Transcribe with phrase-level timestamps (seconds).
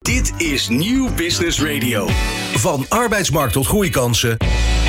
[0.00, 2.06] Dit is Nieuw Business Radio.
[2.54, 4.36] Van arbeidsmarkt tot groeikansen.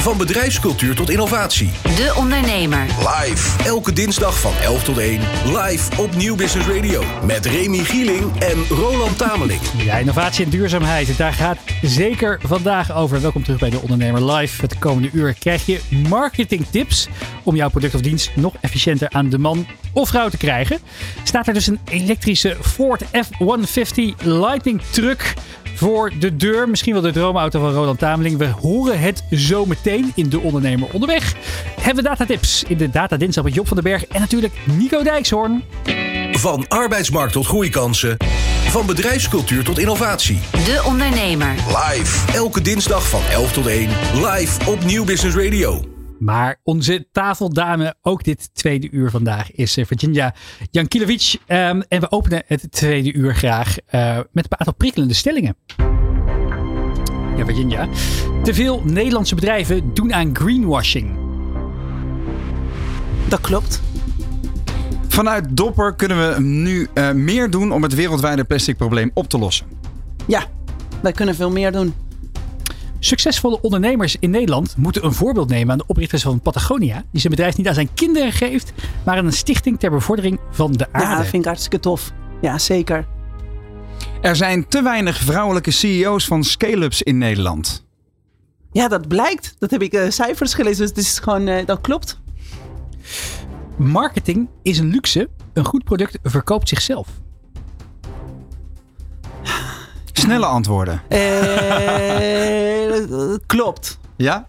[0.01, 1.69] Van bedrijfscultuur tot innovatie.
[1.83, 2.85] De Ondernemer.
[2.85, 3.63] Live.
[3.63, 5.21] Elke dinsdag van 11 tot 1.
[5.45, 7.03] Live op Nieuw Business Radio.
[7.25, 9.61] Met Remy Gieling en Roland Tameling.
[9.77, 11.17] Ja, innovatie en duurzaamheid.
[11.17, 13.21] Daar gaat zeker vandaag over.
[13.21, 14.61] Welkom terug bij de Ondernemer Live.
[14.61, 15.79] Het komende uur krijg je
[16.09, 17.07] marketingtips
[17.43, 20.79] om jouw product of dienst nog efficiënter aan de man of vrouw te krijgen.
[21.23, 25.33] Staat er dus een elektrische Ford F-150 Lightning truck
[25.73, 26.69] voor de deur.
[26.69, 28.37] Misschien wel de droomauto van Roland Tameling.
[28.37, 31.35] We horen het zo meteen in De Ondernemer Onderweg.
[31.79, 35.03] Hebben we datatips in de Data Dinsdag met Job van den Berg en natuurlijk Nico
[35.03, 35.63] Dijkshoorn.
[36.31, 38.17] Van arbeidsmarkt tot groeikansen.
[38.67, 40.39] Van bedrijfscultuur tot innovatie.
[40.51, 41.55] De Ondernemer.
[41.67, 42.33] Live.
[42.33, 43.89] Elke dinsdag van 11 tot 1.
[44.13, 45.90] Live op Nieuw Business Radio.
[46.21, 50.35] Maar onze tafeldame, ook dit tweede uur vandaag, is eh, Virginia
[50.71, 51.37] Jankilovic.
[51.47, 55.55] Um, en we openen het tweede uur graag uh, met een aantal prikkelende stellingen.
[57.37, 57.87] Ja, Virginia.
[58.43, 61.17] Te veel Nederlandse bedrijven doen aan greenwashing.
[63.27, 63.81] Dat klopt.
[65.07, 69.67] Vanuit Dopper kunnen we nu uh, meer doen om het wereldwijde plasticprobleem op te lossen.
[70.27, 70.45] Ja,
[71.01, 71.93] wij kunnen veel meer doen.
[73.03, 77.03] Succesvolle ondernemers in Nederland moeten een voorbeeld nemen aan de oprichters van Patagonia.
[77.11, 78.73] Die zijn bedrijf niet aan zijn kinderen geeft,
[79.05, 81.07] maar aan een stichting ter bevordering van de aarde.
[81.07, 82.11] Ja, dat vind ik hartstikke tof.
[82.41, 83.07] Ja, zeker.
[84.21, 87.85] Er zijn te weinig vrouwelijke CEO's van scale-ups in Nederland.
[88.71, 89.55] Ja, dat blijkt.
[89.59, 92.19] Dat heb ik uh, cijfers gelezen, dus het is gewoon, uh, dat klopt.
[93.77, 95.29] Marketing is een luxe.
[95.53, 97.07] Een goed product verkoopt zichzelf.
[100.21, 101.01] Snelle antwoorden.
[101.09, 101.19] Uh,
[103.45, 103.99] klopt.
[104.15, 104.47] Ja?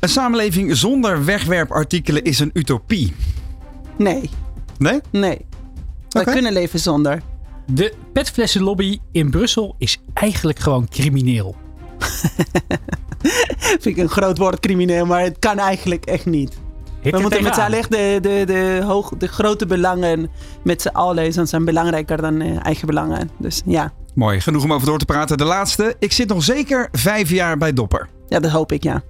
[0.00, 3.14] Een samenleving zonder wegwerpartikelen is een utopie.
[3.96, 4.30] Nee.
[4.78, 5.00] Nee?
[5.10, 5.46] Nee.
[6.08, 6.34] Wij okay.
[6.34, 7.22] kunnen leven zonder.
[7.66, 11.56] De petflessenlobby in Brussel is eigenlijk gewoon crimineel.
[13.80, 16.58] Vind ik een groot woord crimineel, maar het kan eigenlijk echt niet.
[17.00, 20.30] Hit we moeten met z'n allen echt de, de, de, hoog, de grote belangen
[20.64, 21.32] met z'n allen.
[21.32, 23.30] Dan zijn belangrijker dan uh, eigen belangen.
[23.38, 23.92] Dus ja.
[24.14, 25.38] Mooi, genoeg om over door te praten.
[25.38, 25.96] De laatste.
[25.98, 28.08] Ik zit nog zeker vijf jaar bij Dopper.
[28.28, 29.02] Ja, dat hoop ik, ja.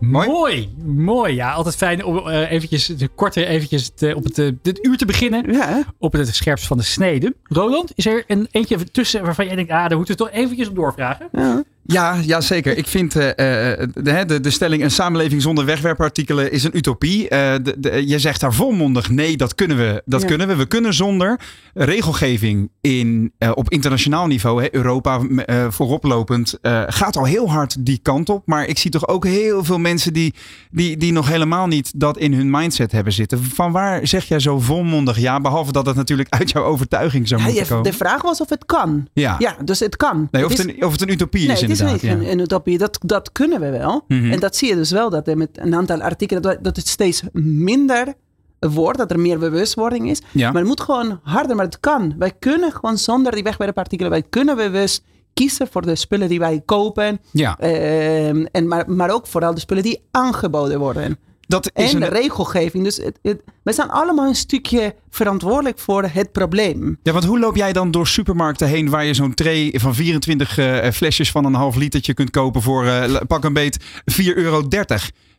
[0.00, 0.28] Mooi.
[0.28, 1.34] Mooi, mooi.
[1.34, 4.96] Ja, altijd fijn om uh, eventjes de korte eventjes te, op het, uh, dit uur
[4.96, 5.52] te beginnen.
[5.52, 5.82] Ja.
[5.98, 7.34] Op het scherpst van de snede.
[7.42, 10.68] Roland, is er een eentje tussen waarvan jij denkt, ah, daar moeten we toch eventjes
[10.68, 11.28] op doorvragen?
[11.32, 11.62] Ja.
[11.92, 12.76] Ja, ja, zeker.
[12.76, 17.22] Ik vind uh, de, de, de, stelling een samenleving zonder wegwerpartikelen is een utopie.
[17.22, 20.02] Uh, de, de, je zegt daar volmondig nee, dat kunnen we.
[20.04, 20.26] Dat ja.
[20.26, 20.56] kunnen we.
[20.56, 21.40] We kunnen zonder
[21.74, 25.20] regelgeving in, uh, op internationaal niveau, hè, Europa
[25.68, 28.46] vooroplopend, gaat al heel hard die kant op.
[28.46, 30.34] Maar ik zie toch ook heel veel mensen die,
[30.70, 33.44] die, die nog helemaal niet dat in hun mindset hebben zitten.
[33.44, 35.40] Van waar zeg jij zo volmondig ja?
[35.40, 37.90] Behalve dat het natuurlijk uit jouw overtuiging zou moeten ja, komen.
[37.90, 39.08] De vraag was of het kan.
[39.12, 40.28] Ja, ja dus het kan.
[40.30, 42.30] Nee, of, het het een, of het een utopie nee, is het is niet een,
[42.30, 42.78] een utopie.
[42.78, 44.04] Dat, dat kunnen we wel.
[44.08, 44.32] Mhm.
[44.32, 46.88] En dat zie je dus wel, dat er met een aantal artikelen, dat, dat het
[46.88, 48.14] steeds minder
[48.58, 50.22] wordt, dat er meer bewustwording is.
[50.32, 50.50] Ja.
[50.50, 52.14] Maar het moet gewoon harder, maar het kan.
[52.18, 55.02] Wij kunnen gewoon zonder die wegwerpartikelen, wij kunnen bewust
[55.34, 57.20] kiezen voor de spullen die wij kopen.
[57.30, 57.56] Ja.
[57.62, 61.18] Uh, en maar, maar ook vooral de spullen die aangeboden worden.
[61.50, 62.10] Dat is en een...
[62.10, 62.84] de regelgeving.
[62.84, 66.98] Dus het, het, wij zijn allemaal een stukje verantwoordelijk voor het probleem.
[67.02, 70.58] Ja, want hoe loop jij dan door supermarkten heen waar je zo'n tray van 24
[70.58, 74.62] uh, flesjes van een half litertje kunt kopen voor uh, pak een beet 4,30 euro?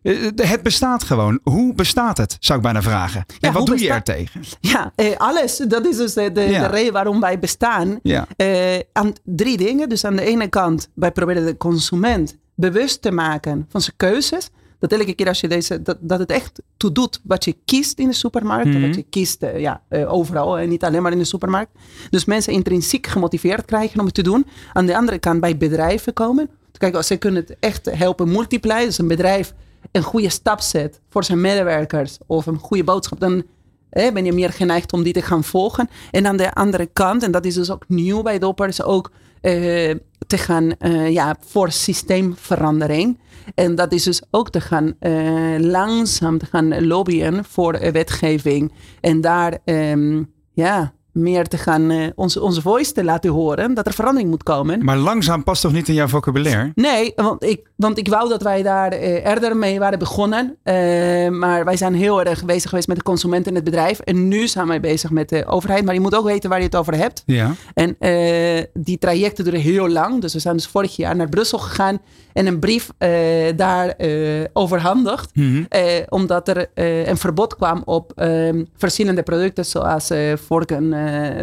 [0.04, 1.40] Uh, het bestaat gewoon.
[1.44, 3.26] Hoe bestaat het, zou ik bijna vragen.
[3.40, 4.08] En wat doe bestaat...
[4.08, 4.42] je er tegen?
[4.60, 5.58] Ja, eh, alles.
[5.58, 6.62] Dat is dus de, de, Ja.
[6.62, 8.00] de reden waarom wij bestaan.
[8.04, 8.28] Ja.
[8.36, 9.90] Eh, aan drie dingen.
[9.90, 14.50] Dus aan de ene kant, wij proberen de consument bewust te maken van zijn keuzes.
[14.82, 18.00] Dat elke keer als je deze, dat, dat het echt toe doet wat je kiest
[18.00, 18.68] in de supermarkt.
[18.68, 18.82] Mhm.
[18.82, 21.72] Wat je kiest eh, ja, eh, overal en niet alleen maar in de supermarkt.
[22.10, 24.46] Dus mensen intrinsiek gemotiveerd krijgen om het te doen.
[24.74, 26.50] Aan de andere kant bij bedrijven komen.
[26.78, 28.86] Kijk, als ze kunnen het echt helpen multiplyen.
[28.86, 29.54] Dus een bedrijf
[29.92, 32.18] een goede stap zet voor zijn medewerkers.
[32.28, 33.20] Of een goede boodschap.
[33.20, 33.44] Dan
[33.90, 35.90] eh, ben je meer geneigd om die te gaan volgen.
[36.12, 39.12] En aan de andere kant, en dat is dus ook nieuw bij Dopper, is ook
[39.42, 39.52] eh,
[40.28, 43.20] te gaan eh, ja, voor systeemverandering.
[43.56, 48.72] En dat is dus ook te gaan eh, langzaam te gaan lobbyen voor eh, wetgeving.
[49.02, 53.74] En daar ehm, ja, meer te gaan, eh, onze, onze voice te laten horen.
[53.74, 54.84] Dat er verandering moet komen.
[54.84, 56.72] Maar langzaam past toch niet in jouw vocabulaire?
[56.76, 60.58] Nee, want ik, want ik wou dat wij daar eh, eerder mee waren begonnen.
[60.64, 60.76] Eh,
[61.30, 64.00] maar wij zijn heel erg bezig geweest met de consument en het bedrijf.
[64.00, 65.86] En nu zijn wij bezig met de overheid.
[65.86, 67.24] Maar je moet ook weten waar je het over hebt.
[67.26, 67.56] Ja.
[67.74, 67.96] En
[68.74, 70.22] die trajecten duren heel lang.
[70.22, 72.00] Dus we zijn dus vorig jaar naar Brussel gegaan.
[72.34, 72.90] En een brief
[73.56, 73.96] daar
[74.54, 75.36] overhandigd.
[75.36, 75.64] Mhm.
[76.10, 76.68] Omdat er
[77.08, 79.66] een verbod kwam op ehm, verschillende producten.
[79.66, 80.94] Zoals vorken,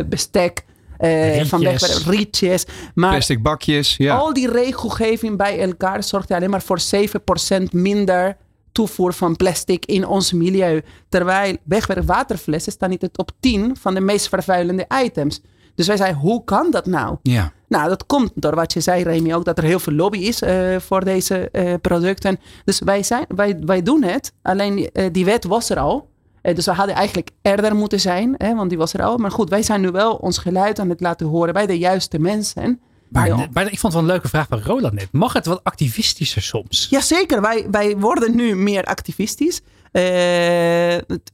[0.08, 0.64] bestek.
[0.99, 1.81] eh, van Rietjes.
[1.81, 2.64] wegwerp, rietjes.
[2.94, 3.96] Maar Plastic bakjes.
[3.96, 4.16] Ja.
[4.16, 8.37] al die regelgeving bij elkaar zorgt alleen maar voor 7% minder
[8.72, 10.82] toevoer van plastic in ons milieu.
[11.08, 15.40] Terwijl wegwerpwaterflessen staan niet op 10 van de meest vervuilende items.
[15.75, 17.16] Dus wij zeiden, hoe kan dat nou?
[17.22, 17.52] ja.
[17.69, 20.43] Nou, dat komt door wat je zei, Remy, ook dat er heel veel lobby is
[20.43, 22.38] eh, voor deze eh, producten.
[22.64, 24.32] Dus wij, zijn, wij, wij doen het.
[24.43, 26.08] Alleen eh, die wet was er al.
[26.43, 29.17] Eh, dus we hadden eigenlijk eerder moeten zijn, hè, want die was er al.
[29.17, 32.19] Maar goed, wij zijn nu wel ons geluid aan het laten horen bij de juiste
[32.19, 32.81] mensen.
[33.08, 33.26] Maar,
[33.73, 35.08] ik vond het wel een leuke vraag van Roland net.
[35.12, 36.87] Mag het wat activistischer soms?
[36.90, 39.61] Jazeker, wij, wij worden nu meer activistisch.
[39.93, 40.02] Eh,
[41.06, 41.31] het-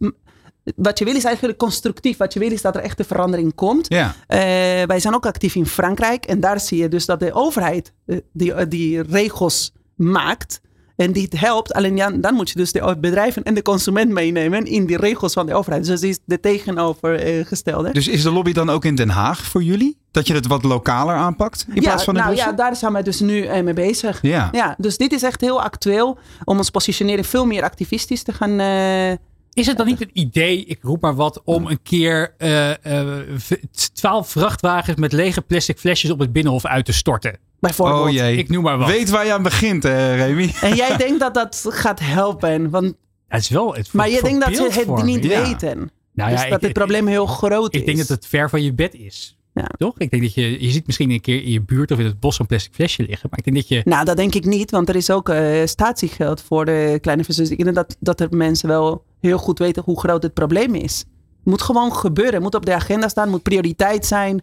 [0.77, 2.17] wat je wil is eigenlijk constructief.
[2.17, 3.89] Wat je wil is dat er echte verandering komt.
[3.89, 4.15] Ja.
[4.27, 4.39] Eh,
[4.87, 6.25] wij zijn ook actief in Frankrijk.
[6.25, 7.93] En daar zie je dus dat de overheid
[8.33, 10.61] die, die regels maakt.
[10.97, 11.73] En die het helpt.
[11.73, 15.33] Alleen ja, dan moet je dus de bedrijven en de consument meenemen in die regels
[15.33, 15.85] van de overheid.
[15.85, 17.93] Dus dat is de tegenovergestelde.
[17.93, 19.99] Dus is de lobby dan ook in Den Haag voor jullie?
[20.11, 22.51] Dat je het wat lokaler aanpakt in plaats van in nou Brussel?
[22.53, 24.19] ja, daar zijn wij dus nu eh, mee bezig.
[24.23, 24.49] Ja.
[24.53, 28.61] Ja, dus dit is echt heel actueel om ons positionering veel meer activistisch te gaan.
[28.61, 29.11] eh,
[29.53, 32.71] Is het dan niet een idee, ik roep maar wat, om een keer eh,
[33.01, 33.53] eh, v-
[33.93, 37.39] twaalf vrachtwagens met lege plastic flesjes op het binnenhof uit te storten?
[37.67, 38.01] Bijvoorbeeld.
[38.07, 38.37] Oh jee.
[38.37, 38.89] Ik noem maar wat.
[38.89, 40.53] Weet waar je aan begint, hè, Remy?
[40.61, 42.71] En jij denkt dat dat gaat helpen.
[42.71, 42.95] Want,
[43.29, 45.43] Het is wel het maar je denkt dat ze het niet ja.
[45.43, 45.91] weten.
[46.13, 47.81] Nou dus ja, dat ik- het probleem heel groot is.
[47.81, 49.39] Ik denk dat het ver van je bed is.
[49.55, 49.69] Ja.
[49.79, 49.99] Toch?
[49.99, 52.21] Ik denk dat je, je ziet misschien een keer in je buurt of in het
[52.21, 53.29] bos een plastic flesje liggen.
[53.31, 55.67] Maar ik denk dat je, Nou, dat denk ik niet, want er is ook eh,
[55.67, 57.51] statiegeld voor de kleine vissers.
[57.51, 60.99] Ik denk dat, dat er mensen wel heel goed weten hoe groot het probleem is.
[60.99, 62.35] Het moet gewoon gebeuren.
[62.35, 63.23] Het moet op de agenda staan.
[63.25, 64.43] Het moet prioriteit zijn.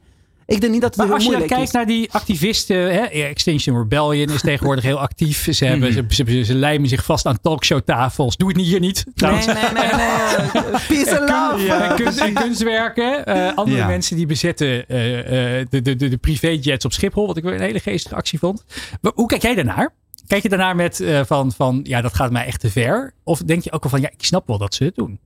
[0.52, 1.72] Ik denk niet dat het maar heel als je dan moeilijk kijkt is.
[1.74, 5.48] naar die activisten, hè, Extinction Rebellion is tegenwoordig heel actief.
[5.54, 8.38] Ze, hebben, ze, ze, ze lijmen zich vast aan talkshowtafels.
[8.38, 9.04] Doe het niet hier niet.
[9.06, 9.46] Nee, Trouwens.
[9.46, 10.62] nee, nee, nee.
[10.88, 11.74] Peace and love.
[11.74, 13.26] En, kunst, en kunstwerken.
[13.26, 13.88] Eh, andere Ja.
[13.88, 17.28] mensen die bezetten eh, eh, de, de, de, de privéjets op Schiphol.
[17.28, 18.64] Wat ik wel een hele geestige actie vond.
[19.02, 19.94] Maar hoe kijk jij daarnaar?
[20.28, 23.14] Kijk je daarnaar met eh, van, van, ja, dat gaat mij echt te ver?
[23.24, 25.20] Of denk je ook wel van, ja, ik snap wel dat ze het doen?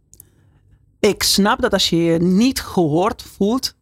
[1.00, 3.76] Ik snap dat als je je niet gehoord voelt,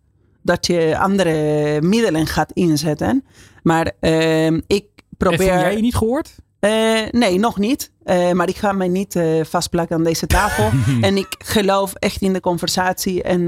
[0.43, 3.25] dat je andere middelen gaat inzetten.
[3.63, 4.85] Maar ehm, ik
[5.17, 5.37] probeer.
[5.37, 6.35] voel jij je niet gehoord?
[6.59, 7.91] Eh, nee, nog niet.
[8.03, 10.69] Eh, maar ik ga mij niet eh, vastplakken aan deze tafel.
[11.01, 13.23] en ik geloof echt in de conversatie.
[13.23, 13.47] En,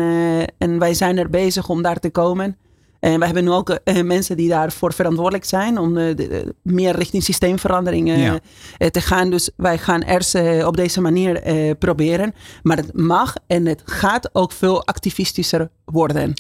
[0.57, 2.57] en wij zijn er bezig om daar te komen.
[3.00, 5.77] En wij hebben nu ook mensen die daarvoor verantwoordelijk zijn.
[5.77, 8.39] Om de- meer richting systeemverandering Ja.
[8.89, 9.30] te gaan.
[9.30, 11.42] Dus wij gaan eerst op deze manier
[11.75, 12.33] proberen.
[12.63, 16.33] Maar het mag en het gaat ook veel activistischer worden.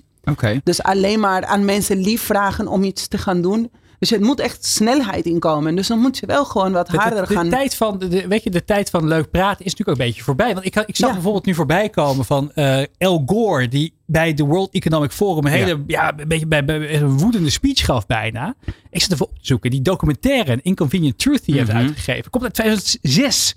[0.63, 3.71] Dus alleen maar aan mensen lief vragen om iets te gaan doen.
[3.99, 5.75] Dus het moet echt snelheid inkomen.
[5.75, 7.49] Dus dan moet je wel gewoon wat De, de- harder de gaan.
[7.49, 10.05] tijd van, de, de- weet je, de tijd van leuk praten is natuurlijk ook een
[10.11, 10.53] beetje voorbij.
[10.53, 11.13] Want ik, ik zag Ja.
[11.13, 15.51] bijvoorbeeld nu voorbij komen van eh Al Gore, die bij de World Economic Forum een
[15.51, 18.55] hele, ja, een beetje bij, bij- een woedende speech gaf bijna.
[18.89, 19.69] Ik zat even op te zoeken.
[19.71, 21.65] Die documentaire, Inconvenient Truth, die Mhm.
[21.65, 23.55] heeft uitgegeven, komt uit 2006.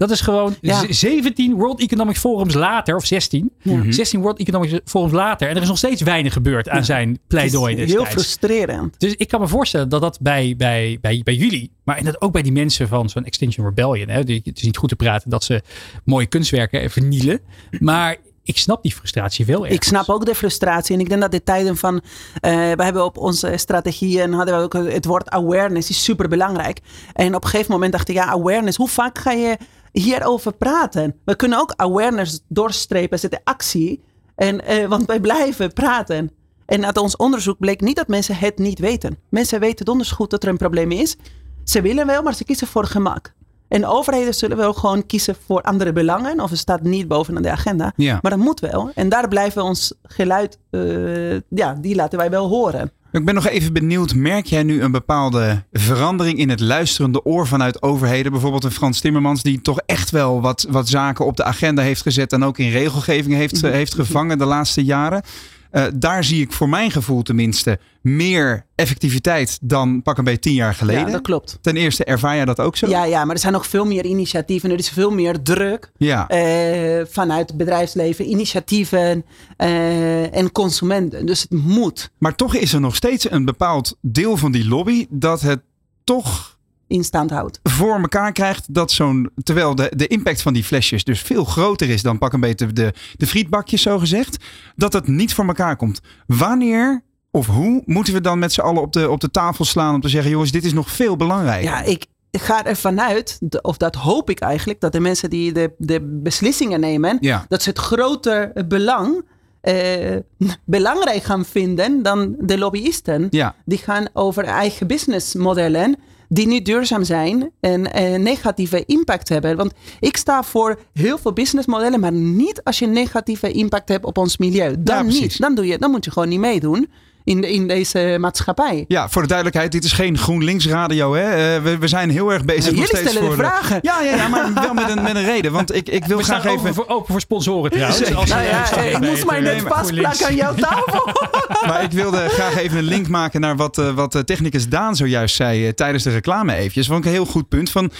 [0.00, 0.80] Dat is gewoon Ja.
[0.90, 3.52] z- 17 World Economic Forums later, of 16.
[3.62, 3.82] Ja.
[3.92, 5.48] 16 World Economic Forums later.
[5.48, 8.94] En er is nog steeds weinig gebeurd aan zijn Het pleidooi is heel frustrerend.
[9.00, 12.32] Dus ik kan me voorstellen dat dat bij, bij, bij, bij jullie, maar inderdaad ook
[12.32, 14.08] bij die mensen van zo'n Extinction Rebellion.
[14.08, 15.62] Hè, die, het is niet goed te praten dat ze
[16.04, 17.40] mooie kunstwerken vernielen.
[17.78, 19.74] Maar ik snap die frustratie wel ergens.
[19.76, 20.94] Ik snap ook de frustratie.
[20.94, 22.02] En ik denk dat de tijden van.
[22.40, 24.32] eh, we hebben op onze strategieën.
[24.32, 26.80] hadden we ook het woord awareness is super belangrijk.
[27.12, 28.76] En op een gegeven moment dacht ik, ja, awareness.
[28.76, 29.56] Hoe vaak ga je
[29.92, 31.14] hierover praten?
[31.24, 34.02] We kunnen ook awareness doorstrepen, zetten actie.
[34.34, 36.30] En, eh, want wij blijven praten.
[36.66, 39.18] En uit ons onderzoek bleek niet dat mensen het niet weten.
[39.28, 41.16] Mensen weten donders goed dat er een probleem is.
[41.64, 43.32] Ze willen wel, maar ze kiezen voor gemak.
[43.68, 46.40] En overheden zullen wel gewoon kiezen voor andere belangen.
[46.40, 47.92] Of het staat niet bovenaan de agenda.
[47.96, 48.18] Ja.
[48.22, 48.90] Maar dat moet wel.
[48.94, 52.92] En daar blijven we ons geluid, eh, ja, die laten wij wel horen.
[53.12, 57.46] Ik ben nog even benieuwd, merk jij nu een bepaalde verandering in het luisterende oor
[57.46, 58.32] vanuit overheden?
[58.32, 62.02] Bijvoorbeeld een Frans Timmermans die toch echt wel wat, wat zaken op de agenda heeft
[62.02, 63.72] gezet en ook in regelgeving heeft, Mhm.
[63.72, 65.22] heeft gevangen de laatste jaren.
[65.70, 70.54] Eh, daar zie ik voor mijn gevoel tenminste meer effectiviteit dan pak een beetje tien
[70.54, 71.06] jaar geleden.
[71.06, 71.58] Ja, dat klopt.
[71.60, 72.88] Ten eerste ervaar jij dat ook zo?
[72.88, 74.70] Ja, ja, maar er zijn nog veel meer initiatieven.
[74.70, 76.28] Er is veel meer druk Ja.
[76.28, 79.24] eh, vanuit het bedrijfsleven, initiatieven
[79.56, 81.26] eh, en consumenten.
[81.26, 85.06] Dus het moet Maar toch is er nog steeds een bepaald deel van die lobby
[85.10, 85.60] dat het
[86.04, 86.58] toch
[86.90, 87.60] in stand houden.
[87.62, 89.30] voor elkaar krijgt dat zo'n.
[89.42, 92.72] Terwijl de, de impact van die flesjes dus veel groter is dan pak een beetje
[92.72, 94.44] de, de frietbakjes, zo gezegd.
[94.76, 96.00] Dat het niet voor elkaar komt.
[96.26, 99.94] Wanneer of hoe moeten we dan met z'n allen op de, op de tafel slaan
[99.94, 101.70] om te zeggen: jongens, dit is nog veel belangrijker?
[101.70, 105.72] Ja, ik ga ervan uit, of dat hoop ik eigenlijk, dat de mensen die de,
[105.78, 107.44] de beslissingen nemen, Ja.
[107.48, 109.24] dat ze het groter belang
[109.60, 110.16] eh,
[110.64, 113.26] belangrijk gaan vinden dan de lobbyisten.
[113.30, 113.54] Ja.
[113.64, 115.96] Die gaan over eigen businessmodellen
[116.32, 119.56] die niet duurzaam zijn en eh, negatieve impact hebben.
[119.56, 124.18] Want ik sta voor heel veel businessmodellen, maar niet als je negatieve impact hebt op
[124.18, 124.74] ons milieu.
[124.78, 125.40] Dan niet.
[125.40, 126.88] Dan, doe je, dan moet je gewoon niet meedoen
[127.24, 128.84] in, in deze maatschappij.
[128.88, 131.14] Ja, voor de duidelijkheid, dit is geen GroenLinks radio.
[131.14, 131.22] Hè?
[131.22, 133.78] Eh, we, we zijn heel erg bezig Ja, nog jullie steeds stellen de vragen.
[133.82, 135.52] Ja, ja, ja, maar wel met een, met een reden.
[135.52, 136.60] Want ik, ik wil We graag staan even...
[136.60, 138.14] open voor, open voor sponsoren trouwens.
[138.14, 139.26] Als Nou ja, luisteraars ik moest weten.
[139.26, 141.08] mij net vastplakken aan jouw tafel.
[141.68, 144.96] Maar ik wilde graag even een link maken naar wat, eh, wat eh, technicus Daan
[144.96, 146.86] zojuist zei tijdens de reclame eventjes.
[146.86, 147.70] Vond ik een heel goed punt.
[147.70, 147.90] Van,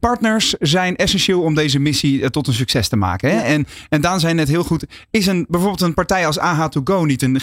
[0.00, 3.30] partners zijn essentieel om deze missie tot een succes te maken.
[3.30, 3.40] Hè?
[3.40, 7.22] En, en Daan zei net heel goed, is een, bijvoorbeeld een partij als AH2Go niet
[7.22, 7.40] een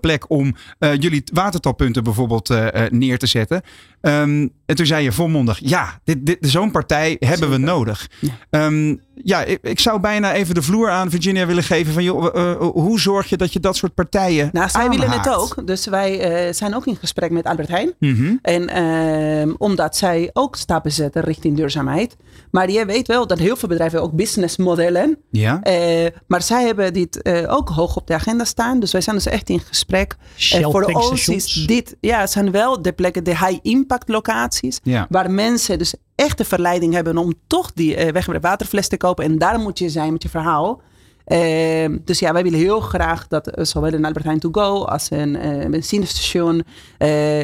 [0.00, 3.62] plek om eh, jullie watertalpunten bijvoorbeeld eh, eh, neer te zetten?
[4.00, 8.10] Ehm, en toen zei je volmondig, ja, dit, dit, zo'n partij hebben we nodig.
[8.50, 12.26] Ehm, ja, ik, ik zou bijna even de vloer aan Virginia willen geven van joh,
[12.34, 15.66] eh, eh, hoe zorg je dat je dat soort partijen Nou, zij willen het ook.
[15.66, 17.92] Dus wij eh, zijn ook in gesprek met Albert Heijn.
[17.98, 18.36] Mhm.
[18.42, 22.16] En ehm, omdat zij ook stappen zetten richting duurzaamheid.
[22.50, 25.18] Maar je weet wel dat heel veel bedrijven ook businessmodellen.
[25.30, 25.62] Ja.
[25.62, 28.80] eh, maar zij hebben dit eh, ook hoog op de agenda staan.
[28.80, 30.16] Dus wij zijn dus echt in gesprek.
[30.36, 34.59] Shell voor ons is dit, ja, het zijn wel de plekken, de high impact locaties.
[34.82, 35.06] Ja.
[35.10, 39.24] Waar mensen dus echt de verleiding hebben om toch die eh wegwerp waterfles te kopen.
[39.24, 40.80] En daar moet je zijn met je verhaal.
[41.24, 44.84] Ehm, dus ja, wij willen heel graag dat eh, zowel een Albert Heijn To Go
[44.84, 46.64] als een eh, benzinestation,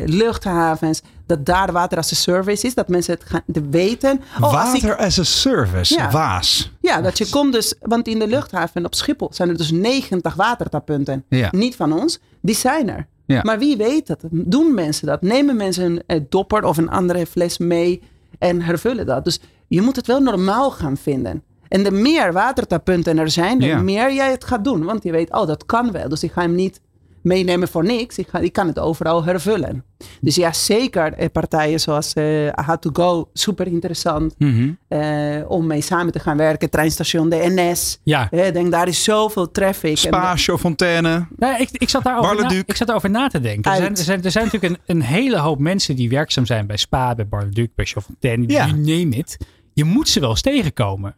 [0.05, 2.75] luchthavens, dat daar water als een service is.
[2.75, 4.21] Dat mensen het gaan te weten.
[4.41, 6.11] Oh, als ik- Water as a service, Ja.
[6.11, 6.73] Waas.
[6.81, 10.35] ja, dat je komt dus, want in de luchthaven op Schiphol zijn er dus 90
[10.35, 11.25] watertappunten.
[11.29, 11.49] Ja.
[11.51, 13.07] Niet van ons, die zijn er.
[13.27, 13.41] Ja.
[13.43, 14.21] Maar wie weet dat?
[14.31, 15.23] Doen mensen dat?
[15.23, 18.03] Nemen mensen een dopper of een andere fles mee
[18.39, 19.25] en hervullen dat?
[19.25, 21.43] Dus je moet het wel normaal gaan vinden.
[21.69, 23.81] En de meer watertappunten er zijn, de Ja.
[23.81, 24.85] meer jij het gaat doen.
[24.85, 26.09] Want je weet, oh, dat kan wel.
[26.09, 26.81] Dus ik ga hem niet
[27.27, 28.19] meenemen voor niks.
[28.19, 29.85] Ik, ga, ik kan het overal hervullen.
[30.21, 34.35] Dus ja, zeker eh, partijen zoals eh Aha2Go, super interessant.
[34.39, 34.71] Mhm.
[34.89, 36.71] eh, om mee samen te gaan werken.
[36.71, 38.01] Treinstation de NS.
[38.03, 38.31] Ja.
[38.31, 39.97] Ik denk, daar is zoveel traffic.
[39.97, 41.27] Spa, Fontaine.
[41.37, 43.71] Nou, ik, ik, zat daarover na, ik zat daarover na te denken.
[43.71, 46.67] Er zijn, er, zijn, er zijn natuurlijk een, een hele hoop mensen die werkzaam zijn
[46.67, 48.67] bij Spa, bij Bar-le-Duc, bij Chafontaine, Ja.
[48.67, 49.37] you name it.
[49.73, 51.17] Je moet ze wel eens tegenkomen.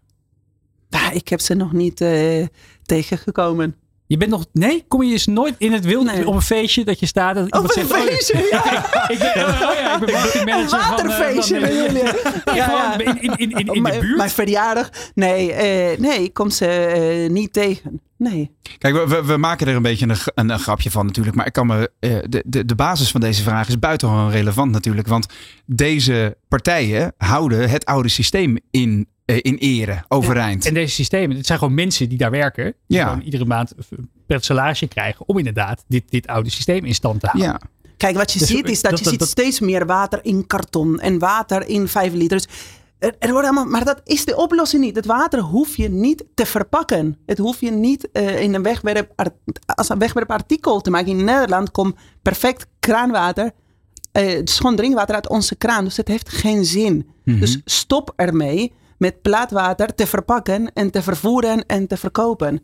[0.91, 2.47] Ah, ik heb ze nog niet eh,
[2.83, 3.77] tegengekomen.
[4.09, 6.27] Je bent nog, nee, kom je eens nooit in het wild Nee.
[6.27, 9.09] op een feestje dat je staat en iemand Op een zegt, oh ja, feestje, ja.
[9.11, 12.03] ik ben, oh ja, ik ben Een van, eh, waterfeestje van, bij jullie.
[12.59, 14.17] Ja, in, in, in, in, in de Mijn- buurt.
[14.17, 14.91] Mijn verjaardag.
[15.15, 18.00] Nee, eh, nee, ik kom ze eh, niet tegen.
[18.17, 18.50] Nee.
[18.79, 21.37] Kijk, we- we, we maken er een beetje een, een, een grapje van natuurlijk.
[21.37, 24.71] Maar ik kan me, eh, de, de, de basis van deze vraag is buitengewoon relevant
[24.73, 25.09] natuurlijk.
[25.09, 25.27] Want
[25.67, 30.66] deze partijen houden het oude systeem in, eh, in ere, overeind.
[30.66, 32.64] En deze systemen, het zijn gewoon mensen die daar werken.
[32.87, 33.08] Die Ja.
[33.08, 33.73] gewoon iedere maand
[34.26, 37.50] per salage krijgen om inderdaad dit, dit oude systeem in stand te houden.
[37.52, 37.61] ja.
[37.97, 40.18] Kijk, wat je Dus ziet is dat, dat- je dat- ziet dat- steeds meer water
[40.23, 42.37] in karton en water in 5 liter.
[42.37, 42.47] Dus
[42.99, 44.97] er, er wordt allemaal, maar dat is de oplossing niet.
[44.97, 47.18] Het water hoef je niet te verpakken.
[47.26, 49.30] Het hoef je niet eh, in een wegwerp,
[49.75, 51.08] als een wegwerpartikel te maken.
[51.18, 53.50] In Nederland komt perfect kraanwater.
[54.12, 55.85] eh, is gewoon drinkwater uit onze kraan.
[55.85, 57.08] Dus het heeft geen zin.
[57.25, 62.61] Dus stop ermee met plaatwater te verpakken en te vervoeren en te verkopen.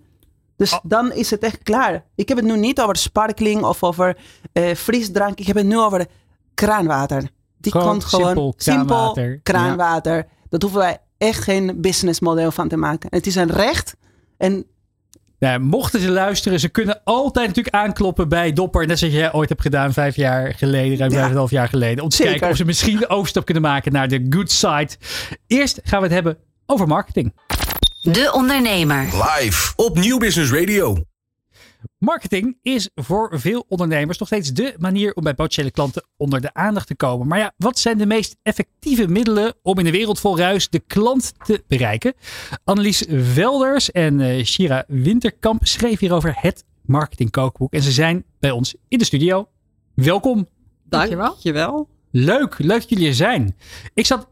[0.57, 2.05] Dus dan is het echt klaar.
[2.15, 4.17] Ik heb het nu niet over sparkling of over
[4.53, 5.39] eh, frisdrank.
[5.39, 6.07] Ik heb het nu over
[6.55, 7.31] kraanwater.
[7.59, 9.41] Die Gewoon komt gewoon simpel simpel kraanwater.
[9.43, 10.27] kraanwater.
[10.49, 13.09] Dat hoeven wij echt geen businessmodel van te maken.
[13.11, 13.97] Het is een recht.
[14.37, 14.67] En
[15.45, 18.87] Nou, mochten ze luisteren, ze kunnen altijd natuurlijk aankloppen bij Dopper.
[18.87, 21.17] Net zoals jij ooit hebt gedaan vijf jaar geleden, ruim Ja.
[21.17, 22.05] vijf en een half jaar geleden.
[22.05, 22.31] Om te Zeker.
[22.33, 24.89] kijken of ze misschien de overstap kunnen maken naar de good side.
[25.47, 26.37] Eerst gaan we het hebben
[26.67, 27.35] over marketing.
[28.03, 29.03] De Ondernemer.
[29.03, 30.97] Live op Nieuw Business Radio.
[31.99, 36.55] Marketing is voor veel ondernemers nog steeds de manier om bij potentiële klanten onder de
[36.55, 37.27] aandacht te komen.
[37.27, 40.81] Maar ja, wat zijn de meest effectieve middelen om in een wereld vol ruis de
[40.81, 42.15] klant te bereiken?
[42.65, 47.73] Annelies Velders en eh, Shira Winterkamp schreef hierover het marketingkookboek.
[47.73, 49.49] En ze zijn bij ons in de studio.
[49.95, 50.49] Welkom.
[50.89, 51.89] Dankjewel.
[52.11, 53.57] Leuk, leuk dat jullie er zijn.
[53.95, 54.29] Ik zat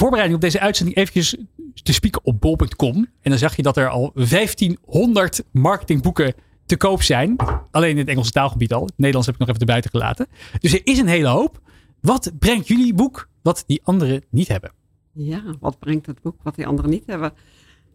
[0.00, 1.36] voorbereiding op deze uitzending eventjes
[1.82, 2.96] te spieken op bol.com.
[2.96, 6.34] En dan zag je dat er al 1500 marketingboeken
[6.66, 7.36] te koop zijn.
[7.70, 8.84] Alleen in het Engelse taalgebied al.
[8.84, 10.26] Het Nederlands heb ik nog even erbuiten gelaten.
[10.60, 11.60] Dus er is een hele hoop.
[12.00, 14.72] Wat brengt jullie boek wat die anderen niet hebben?
[15.12, 17.32] Ja, wat brengt het boek wat die anderen niet hebben?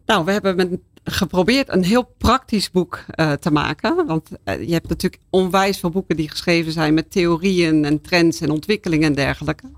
[0.06, 4.06] Nou, we hebben geprobeerd een heel praktisch boek eh, te maken.
[4.06, 8.40] Want eh, je hebt natuurlijk onwijs veel boeken die geschreven zijn met theorieën en trends
[8.40, 9.70] en ontwikkelingen en dergelijke.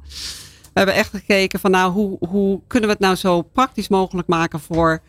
[0.78, 4.28] We hebben echt gekeken van nou, hoe, hoe kunnen we het nou zo praktisch mogelijk
[4.28, 5.02] maken voor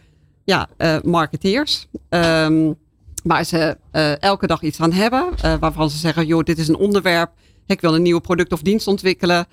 [0.43, 0.67] ja,
[1.03, 1.87] marketeers.
[2.09, 2.75] Um,
[3.23, 3.77] waar ze
[4.19, 5.33] elke dag iets aan hebben.
[5.59, 7.31] waarvan ze zeggen, joh, dit is een onderwerp.
[7.65, 9.47] Ik wil een nieuw product of dienst ontwikkelen.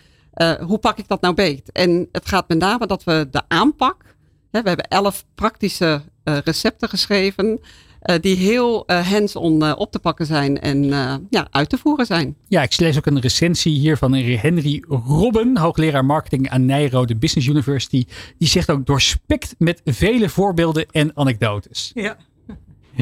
[0.61, 1.73] hoe pak ik dat nou beet?
[1.73, 4.05] En het gaat met name dat we de aanpak.
[4.51, 7.61] Hè, we hebben elf praktische recepten geschreven.
[8.11, 10.85] Uh, die heel uh, hands-on uh, op te pakken zijn en
[11.31, 12.37] ja, uit te voeren zijn.
[12.49, 17.49] Ja, ik lees ook een recensie hier van Henry Robben, hoogleraar marketing aan Nijrode Business
[17.49, 18.07] University.
[18.39, 21.91] Die zegt ook doorspekt met vele voorbeelden en anekdotes.
[21.95, 22.17] Ja.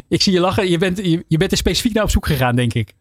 [0.09, 0.71] Ik zie je lachen.
[0.71, 2.93] Je bent, je, je bent er specifiek naar op zoek gegaan, denk ik.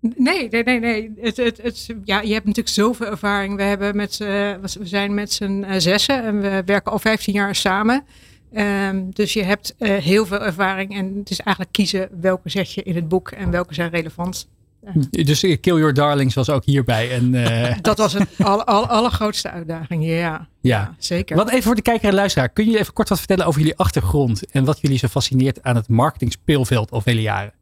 [0.00, 0.80] Nee, nee, nee.
[0.80, 1.12] nee.
[1.20, 3.56] Het, het, het, ja, je hebt natuurlijk zoveel ervaring.
[3.56, 8.04] We, hebben met, we zijn met z'n zessen en we werken al 15 jaar samen.
[8.52, 12.72] Um, dus je hebt uh, heel veel ervaring en het is eigenlijk kiezen welke zet
[12.72, 14.48] je in het boek en welke zijn relevant.
[14.84, 15.24] Uh.
[15.24, 17.10] Dus Kill Your Darlings was ook hierbij.
[17.10, 17.74] En, uh...
[17.80, 20.10] dat was het al, al, allergrootste uitdaging, ja.
[20.10, 20.48] ja.
[20.60, 20.94] ja.
[20.98, 21.36] zeker.
[21.36, 22.48] Wat even voor de kijker en luisteraar.
[22.48, 25.76] Kun je even kort wat vertellen over jullie achtergrond en wat jullie zo fascineert aan
[25.76, 27.52] het marketing speelveld al vele jaren?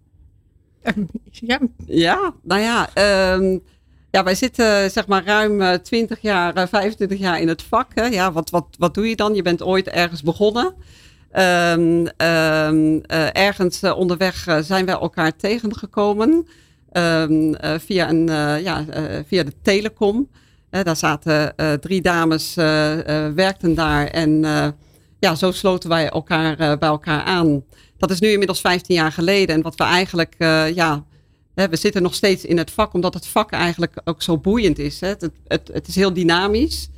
[1.30, 1.59] ja.
[1.87, 2.90] ja, nou ja,
[3.35, 3.62] um,
[4.11, 7.91] ja, wij zitten zeg maar ruim 20 eh, jaar, 25 eh, jaar in het vak.
[7.95, 8.05] Hè.
[8.05, 9.35] Ja, wat, wat, wat doe je dan?
[9.35, 10.75] Je bent ooit ergens begonnen.
[11.33, 16.47] Um, uh, ergens onderweg zijn wij elkaar tegengekomen.
[16.93, 18.27] Um, via, een,
[18.62, 18.85] ja,
[19.27, 20.29] via de telecom.
[20.71, 22.55] daar zaten drie dames,
[23.35, 24.07] werkten daar.
[24.07, 24.41] En
[25.19, 27.65] ja, zo sloten wij elkaar bij elkaar aan.
[27.99, 29.55] Dat is nu inmiddels 15 jaar geleden.
[29.55, 30.35] En wat we eigenlijk
[30.75, 31.05] ja,
[31.67, 35.00] we zitten nog steeds in het vak, omdat het vak eigenlijk ook zo boeiend is.
[35.00, 35.09] Hè.
[35.09, 36.88] Het, het, is heel dynamisch.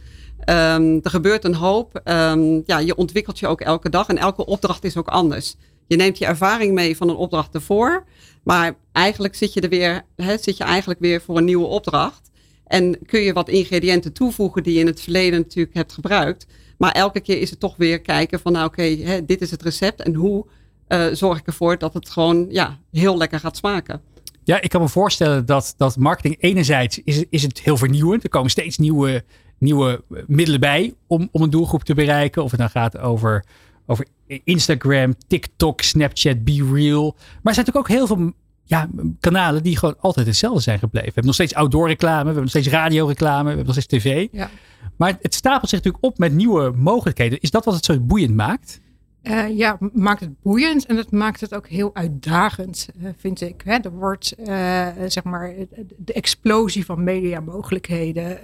[0.40, 2.00] Um, er gebeurt een hoop.
[2.04, 5.56] Um, ja, je ontwikkelt je ook elke dag en elke opdracht is ook anders.
[5.86, 8.04] Je neemt je ervaring mee van een opdracht ervoor,
[8.42, 12.30] maar eigenlijk zit je er weer, hè, zit je eigenlijk weer voor een nieuwe opdracht.
[12.66, 16.46] En kun je wat ingrediënten toevoegen die je in het verleden natuurlijk hebt gebruikt.
[16.78, 20.02] Maar elke keer is het toch weer kijken van nou oké, dit is het recept
[20.02, 20.46] en hoe
[20.88, 24.02] uh, zorg ik ervoor dat het gewoon ja, heel lekker gaat smaken.
[24.44, 28.22] Ja, ik kan me voorstellen dat, dat marketing enerzijds is, is het heel vernieuwend.
[28.22, 29.24] Er komen steeds nieuwe,
[29.58, 32.42] nieuwe middelen bij om, om een doelgroep te bereiken.
[32.42, 33.44] Of het nou gaat over,
[33.86, 34.06] over
[34.44, 37.12] Instagram, TikTok, Snapchat, Be Real.
[37.12, 38.32] Maar er zijn natuurlijk ook heel veel
[38.64, 38.88] ja,
[39.20, 41.06] kanalen die gewoon altijd hetzelfde zijn gebleven.
[41.08, 44.04] We hebben nog steeds outdoor reclame, we hebben nog steeds radioreclame, we hebben nog steeds
[44.04, 44.28] tv.
[44.32, 44.50] Ja.
[44.96, 47.40] Maar het stapelt zich natuurlijk op met nieuwe mogelijkheden.
[47.40, 48.80] Is dat wat het zo boeiend maakt?
[49.22, 53.62] Uh, ja, maakt het boeiend en het maakt het ook heel uitdagend, uh, vind ik.
[53.64, 53.78] Hè?
[53.78, 55.54] Er wordt, uh, zeg maar,
[55.96, 58.38] de explosie van mediamogelijkheden,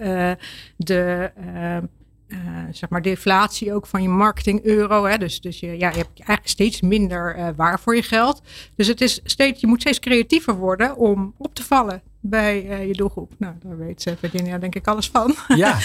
[0.76, 1.30] de,
[2.70, 5.04] zeg maar, deflatie ook van je marketing euro.
[5.04, 5.18] Hè?
[5.18, 8.42] Dus, dus je, ja, je hebt eigenlijk steeds minder waar voor je geld.
[8.74, 12.92] Dus het is steeds, je moet steeds creatiever worden om op te vallen bij je
[12.92, 13.32] doelgroep.
[13.38, 15.34] Nou, daar weet Virginia denk ik alles van.
[15.56, 15.78] Ja.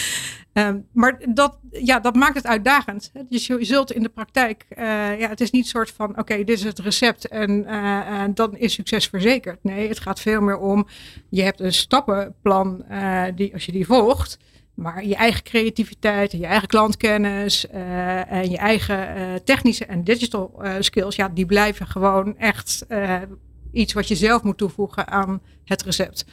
[0.54, 3.12] Um, maar dat, ja, dat maakt het uitdagend.
[3.30, 6.50] Dus je zult in de praktijk, uh, ja, het is niet soort van: oké, dit
[6.50, 9.64] is het recept en uh, dan is succes verzekerd.
[9.64, 10.88] Nee, het gaat veel meer om:
[11.30, 12.86] je hebt een stappenplan,
[13.36, 14.38] die, als je die volgt,
[14.74, 21.30] maar je eigen creativiteit, je eigen klantkennis en je eigen technische en digital skills, ja,
[21.30, 22.86] die blijven gewoon echt
[23.72, 26.26] iets wat je zelf moet toevoegen aan het recept.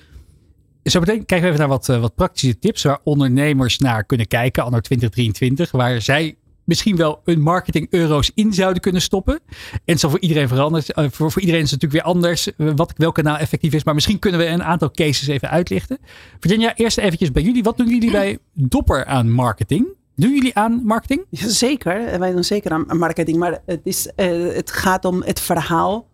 [0.82, 4.26] Zo meteen kijken we even naar wat, eh, wat praktische tips waar ondernemers naar kunnen
[4.26, 5.70] kijken anno 2023.
[5.70, 6.36] Waar zij
[6.68, 9.40] misschien wel een marketing euro's in zouden kunnen stoppen.
[9.84, 10.98] En zo voor iedereen veranderd.
[10.98, 13.84] Uh, voor, voor iedereen is het natuurlijk weer anders uh, wat, welk kanaal effectief is.
[13.84, 15.98] Maar misschien kunnen we een aantal cases even uitlichten.
[16.40, 17.62] Virginia, eerst eventjes bij jullie.
[17.62, 19.86] Wat doen jullie bij Dopper aan marketing?
[20.14, 21.24] Doen jullie aan marketing?
[21.30, 23.38] Zeker, wij doen zeker aan marketing.
[23.38, 26.06] Maar het, is, het gaat om het verhaal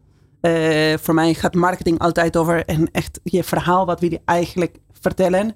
[1.00, 5.54] voor mij gaat marketing altijd over een echt je verhaal, wat wil je eigenlijk vertellen.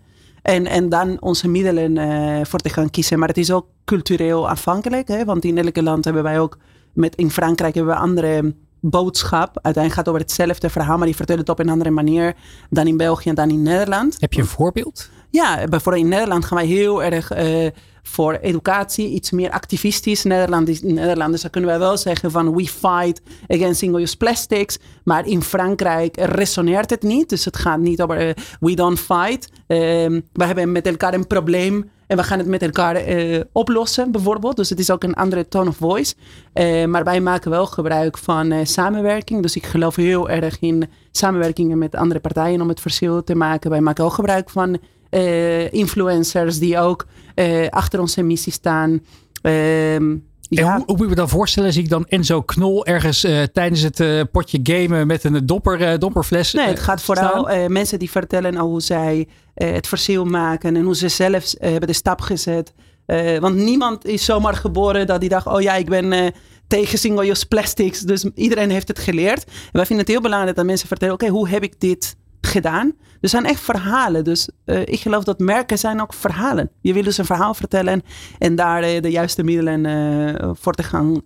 [0.48, 3.18] En, en dan onze middelen uh, voor te gaan kiezen.
[3.18, 5.08] Maar het is ook cultureel afhankelijk.
[5.08, 5.24] Hè?
[5.24, 6.58] Want in elke land hebben wij ook,
[6.92, 9.58] met, in Frankrijk hebben we andere boodschap.
[9.62, 12.34] Uiteindelijk gaat het over hetzelfde verhaal, maar die vertellen het op een andere manier
[12.70, 14.16] dan in België en dan in Nederland.
[14.18, 15.10] Heb je een voorbeeld?
[15.30, 17.70] Ja, bijvoorbeeld in Nederland gaan wij heel erg uh,
[18.08, 20.22] voor educatie, iets meer activistisch.
[20.22, 24.78] Nederland, Nederlanders dus kunnen wij wel zeggen van we fight against single-use plastics.
[25.04, 27.28] Maar in Frankrijk resoneert het niet.
[27.28, 29.50] Dus het gaat niet over uh, we don't fight.
[29.66, 34.10] Um, we hebben met elkaar een probleem en we gaan het met elkaar uh, oplossen
[34.12, 34.56] bijvoorbeeld.
[34.56, 36.14] Dus het is ook een andere tone of voice.
[36.54, 39.42] Uh, maar wij maken wel gebruik van samenwerking.
[39.42, 43.70] Dus ik geloof heel erg in samenwerkingen met andere partijen om het verschil te maken.
[43.70, 44.78] Wij maken ook gebruik van
[45.70, 47.06] influencers die ook
[47.70, 49.00] achter onze missie staan.
[50.50, 50.74] Ja.
[50.74, 51.72] hoe, hoe moet je me dan voorstellen?
[51.72, 55.98] Zie ik dan Enzo Knol ergens uh, tijdens het uh, potje gamen met een dopper,
[55.98, 56.52] dopperfles?
[56.52, 61.08] Nee, het gaat vooral mensen die vertellen hoe zij het verschil maken en hoe ze
[61.08, 62.72] zelf hebben de stap gezet.
[63.40, 66.32] want niemand is zomaar geboren dat die dacht, oh ja, ik ben
[66.66, 68.00] tegen single-use plastics.
[68.00, 69.44] Dus iedereen heeft het geleerd.
[69.44, 72.92] En wij vinden het heel belangrijk dat mensen vertellen, oké, hoe heb ik dit gedaan?
[73.20, 74.24] Er zijn echt verhalen.
[74.24, 76.70] Dus uh, ik geloof dat merken zijn ook verhalen.
[76.80, 78.02] Je wil dus een verhaal vertellen
[78.38, 81.22] en, daar uh, de juiste middelen uh, voor te gaan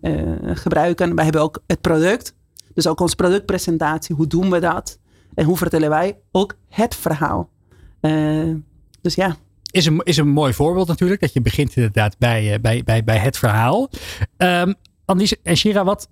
[0.55, 1.15] gebruiken.
[1.15, 2.35] Wij hebben ook het product.
[2.75, 4.15] Dus ook onze productpresentatie.
[4.15, 4.99] Hoe doen we dat?
[5.35, 7.51] En hoe vertellen wij ook het verhaal?
[9.01, 9.37] dus ja.
[9.71, 11.21] Is een, is een mooi voorbeeld natuurlijk.
[11.21, 13.91] Dat je begint inderdaad bij, bij, bij, bij het verhaal.
[14.37, 14.75] Um,
[15.43, 16.09] en Shira, wat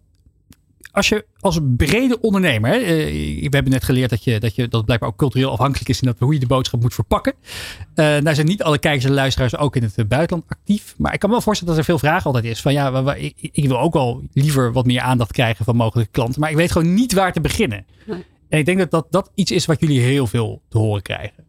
[1.01, 4.85] als je als brede ondernemer, hè, we hebben net geleerd dat, je, dat, je, dat
[4.85, 7.35] blijkbaar ook cultureel afhankelijk is in dat, hoe je de boodschap moet verpakken.
[7.41, 10.95] Uh, nou zijn niet alle kijkers en luisteraars ook in het buitenland actief.
[10.97, 12.61] Maar ik kan me wel voorstellen dat er veel vraag altijd is.
[12.61, 16.41] Van ja, ik, ik, wil ook wel liever wat meer aandacht krijgen van mogelijke klanten.
[16.41, 17.87] Maar ik weet gewoon niet waar te beginnen.
[18.07, 18.25] Nee.
[18.49, 21.45] En ik denk dat, dat dat iets is wat jullie heel veel te horen krijgen.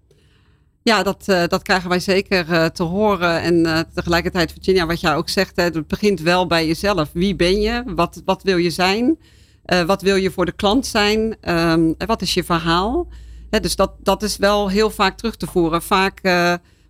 [0.83, 3.41] Ja, dat, uh, dat krijgen wij zeker uh, te horen.
[3.41, 7.09] En uh, tegelijkertijd, Virginia, wat jij ook zegt, hè, het begint wel bij jezelf.
[7.13, 7.83] Wie ben je?
[7.85, 9.17] Wat, wat wil je zijn?
[9.85, 11.37] Wat wil je voor de klant zijn?
[11.49, 13.07] Um, wat is je verhaal?
[13.49, 15.81] Dus dat, dat is wel heel vaak terug te voeren.
[15.81, 16.19] Vaak,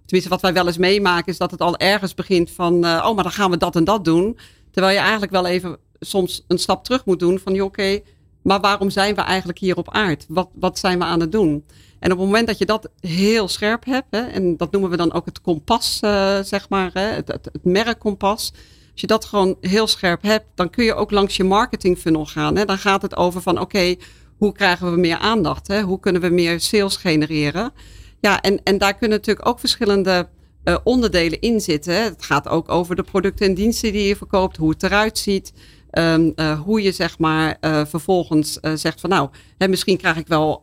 [0.06, 3.24] tenminste wat wij wel eens meemaken, is dat het al ergens begint van, oh, maar
[3.24, 4.38] dan gaan we dat en dat doen.
[4.72, 8.00] Terwijl je eigenlijk wel even soms een stap terug moet doen van, oké,
[8.41, 10.26] maar waarom zijn we eigenlijk hier op aard?
[10.28, 11.65] Wat, wat zijn we aan het doen?
[12.00, 14.98] En op het moment dat je dat heel scherp hebt, hè, en dat noemen we
[14.98, 15.98] dan ook het kompas,
[16.41, 18.54] zeg maar, hè, het, het merkkompas.
[18.91, 22.25] Als je dat gewoon heel scherp hebt, dan kun je ook langs je marketing funnel
[22.25, 22.56] gaan.
[22.56, 22.65] Hè.
[22.65, 23.95] Dan gaat het over van oké,
[24.38, 25.67] hoe krijgen we meer aandacht?
[25.67, 25.82] Hè?
[25.82, 27.71] Hoe kunnen we meer sales genereren?
[28.19, 30.30] Ja, en, en daar kunnen natuurlijk ook verschillende
[30.63, 31.93] uh, onderdelen in zitten.
[31.93, 32.01] Hè.
[32.01, 35.54] Het gaat ook over de producten en diensten die je verkoopt, hoe het eruit ziet.
[35.97, 40.27] Um, uh, hoe je zeg maar uh, vervolgens zegt van nou, hè, misschien krijg ik
[40.27, 40.60] wel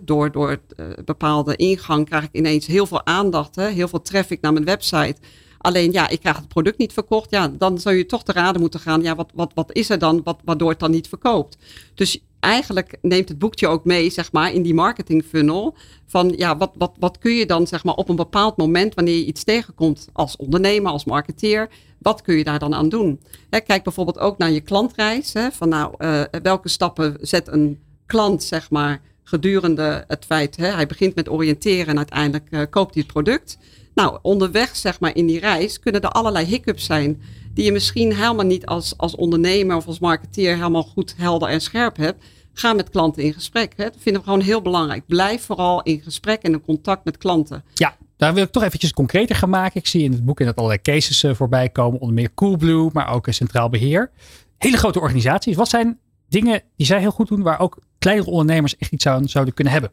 [0.00, 0.58] door, door
[1.04, 5.16] bepaalde ingang krijg ik ineens heel veel aandacht, hè, heel veel traffic naar mijn website.
[5.62, 7.30] Alleen ja, ik krijg het product niet verkocht.
[7.30, 9.02] Ja, dan zou je toch te raden moeten gaan.
[9.02, 11.56] Ja, wat, wat, wat is er dan wat, waardoor het dan niet verkoopt?
[11.94, 15.74] Dus eigenlijk neemt het boekje ook mee, zeg maar, in die marketing funnel.
[16.06, 19.14] Van ja, wat, wat, wat kun je dan, zeg maar, op een bepaald moment, wanneer
[19.14, 23.20] je iets tegenkomt als ondernemer, als marketeer, wat kun je daar dan aan doen?
[23.50, 25.32] Hè, kijk bijvoorbeeld ook naar je klantreis.
[25.32, 30.66] Hè, van nou, uh, welke stappen zet een klant, zeg maar, gedurende het feit, hè,
[30.66, 33.58] hij begint met oriënteren en uiteindelijk uh, koopt hij het product.
[33.94, 37.22] Nou, onderweg, zeg maar, in die reis kunnen er allerlei hiccups zijn
[37.54, 41.60] die je misschien helemaal niet als, als ondernemer of als marketeer helemaal goed helder en
[41.60, 42.24] scherp hebt.
[42.52, 43.72] Ga met klanten in gesprek.
[43.76, 43.84] Hè.
[43.84, 45.06] Dat vinden we gewoon heel belangrijk.
[45.06, 47.64] Blijf vooral in gesprek en in contact met klanten.
[47.74, 49.80] Ja, daar wil ik toch eventjes concreter gaan maken.
[49.80, 52.00] Ik zie in het boek dat allerlei cases uh, voorbij komen.
[52.00, 54.10] Onder meer Coolblue, maar ook een Centraal Beheer.
[54.58, 55.56] Hele grote organisaties.
[55.56, 59.28] Wat zijn dingen die zij heel goed doen, waar ook kleinere ondernemers echt iets aan
[59.28, 59.92] zouden kunnen hebben?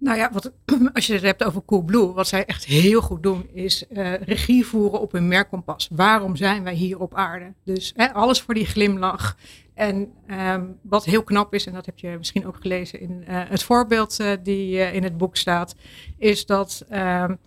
[0.00, 0.52] Nou ja, wat,
[0.92, 4.66] als je het hebt over Coolblue, wat zij echt heel goed doen, is uh, regie
[4.66, 5.88] voeren op hun merkkompas.
[5.92, 7.52] Waarom zijn wij hier op aarde?
[7.64, 9.36] Dus hè, alles voor die glimlach.
[9.74, 13.42] En um, wat heel knap is, en dat heb je misschien ook gelezen in uh,
[13.48, 15.74] het voorbeeld uh, die in het boek staat,
[16.18, 17.38] is dat um,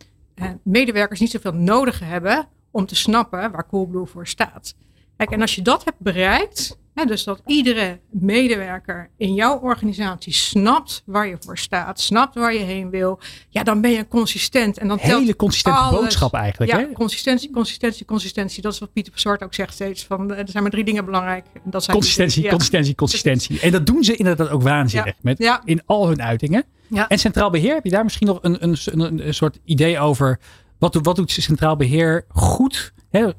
[0.63, 4.75] medewerkers niet zoveel nodig hebben om te snappen waar Coolblue voor staat.
[5.17, 11.03] Kijk, en als je dat hebt bereikt, dus dat iedere medewerker in jouw organisatie snapt
[11.05, 13.19] waar je voor staat, snapt waar je heen wil.
[13.49, 14.77] Ja, dan ben je consistent.
[14.77, 15.99] En dan Hele consistente alles.
[15.99, 16.71] boodschap eigenlijk.
[16.71, 16.91] Ja, hè?
[16.91, 18.61] consistentie, consistentie, consistentie.
[18.61, 20.03] Dat is wat Pieter Zwart ook zegt steeds.
[20.03, 21.45] Van, er zijn maar drie dingen belangrijk.
[21.63, 22.49] Dat zijn consistentie, ja.
[22.49, 23.59] consistentie, consistentie.
[23.59, 25.13] En dat doen ze inderdaad ook waanzinnig.
[25.13, 25.19] Ja.
[25.21, 25.61] Met, Ja.
[25.65, 26.65] In al hun uitingen.
[27.07, 30.39] En Centraal Beheer, heb je daar misschien nog een, een, een, een soort idee over?
[30.83, 32.93] Wat, doet- wat doet Centraal Beheer goed?
[33.09, 33.29] Hè,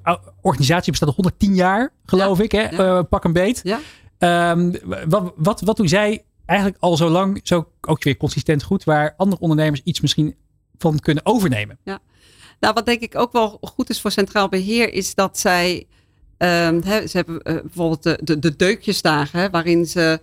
[0.41, 2.53] organisatie bestaat al 110 jaar, geloof ik.
[2.53, 2.61] Hè?
[2.61, 2.71] Ja.
[2.99, 3.61] Eh, pak een beet.
[3.63, 3.81] Ja?
[4.19, 4.73] Ehm,
[5.09, 9.15] wat, wat, wat doen zij eigenlijk al zo lang zo ook weer consistent goed, waar
[9.17, 10.35] andere ondernemers iets misschien
[10.79, 11.79] van kunnen overnemen?
[12.61, 15.87] Nou, wat denk ik ook wel goed is voor Centraal Beheer, is dat zij.
[16.37, 20.21] ehm, ze hebben eh, bijvoorbeeld de, de, de deukjesdagen, hè, waarin, ze,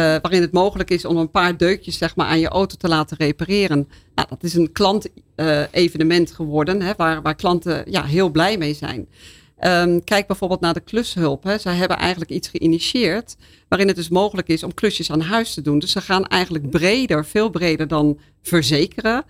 [0.00, 3.16] waarin het mogelijk is om een paar deukjes zeg maar, aan je auto te laten
[3.16, 3.88] repareren.
[4.14, 9.08] Nou, dat is een klantevenement geworden, hè, waar, waar klanten ja, heel blij mee zijn.
[9.58, 11.42] Ehm, kijk bijvoorbeeld naar de klushulp.
[11.42, 11.58] Hè.
[11.58, 13.36] Zij hebben eigenlijk iets geïnitieerd
[13.68, 15.78] waarin het dus mogelijk is om klusjes aan huis te doen.
[15.78, 19.24] Dus ze gaan eigenlijk breder, veel breder dan verzekeren.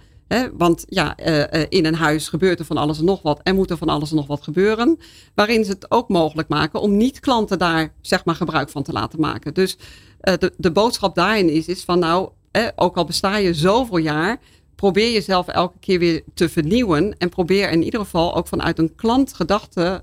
[0.56, 3.54] Want ja, eh, eh, in een huis gebeurt er van alles en nog wat en
[3.54, 4.98] moet er van alles en nog wat gebeuren.
[5.34, 9.20] Waarin ze het ook mogelijk maken om niet-klanten daar zeg maar gebruik van te laten
[9.20, 9.54] maken.
[9.54, 9.76] Dus
[10.20, 12.28] eh, de, de boodschap daarin is, is van nou,
[12.76, 14.40] ook al besta je zoveel jaar,
[14.74, 17.18] probeer jezelf elke keer weer te vernieuwen.
[17.18, 20.02] En probeer in ieder geval ook vanuit een klantgedachte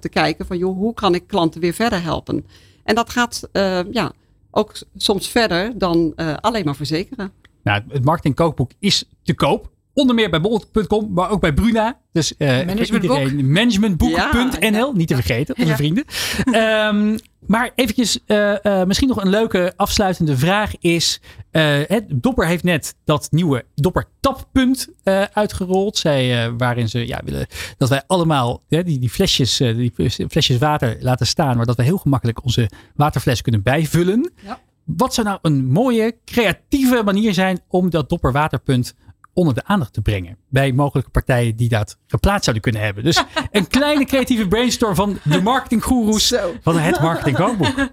[0.00, 2.46] te kijken van joh, hoe kan ik klanten weer verder helpen?
[2.84, 3.48] En dat gaat
[3.90, 4.12] ja,
[4.50, 7.32] ook soms verder dan alleen maar verzekeren.
[7.62, 9.70] Nou, het marketingkookboek is te koop.
[9.94, 11.98] onder meer bij bol.com, maar ook bij Bruna.
[12.12, 15.76] Dus eh iedereen managementboek.nl, niet te vergeten, onze Ja.
[15.76, 16.04] vrienden.
[16.52, 21.20] Ehm, maar eventjes, eh, eh, misschien nog een leuke afsluitende vraag is...
[21.50, 24.88] het, Dopper heeft net dat nieuwe Dopper tappunt
[25.32, 25.96] uitgerold.
[25.98, 27.46] Zij, waarin ze ja, willen
[27.76, 29.92] dat wij allemaal die, die, flesjes, die
[30.28, 31.56] flesjes water laten staan.
[31.56, 34.32] Maar dat we heel gemakkelijk onze waterfles kunnen bijvullen.
[34.44, 34.58] Ja.
[34.96, 38.94] Wat zou nou een mooie, creatieve manier zijn om dat Dopper waterpunt
[39.32, 40.36] onder de aandacht te brengen.
[40.48, 43.04] Bij mogelijke partijen die dat geplaatst zouden kunnen hebben.
[43.04, 46.54] Dus een kleine creatieve brainstorm van de marketinggoeroes Zo.
[46.62, 47.88] van het Marketing Kookboek.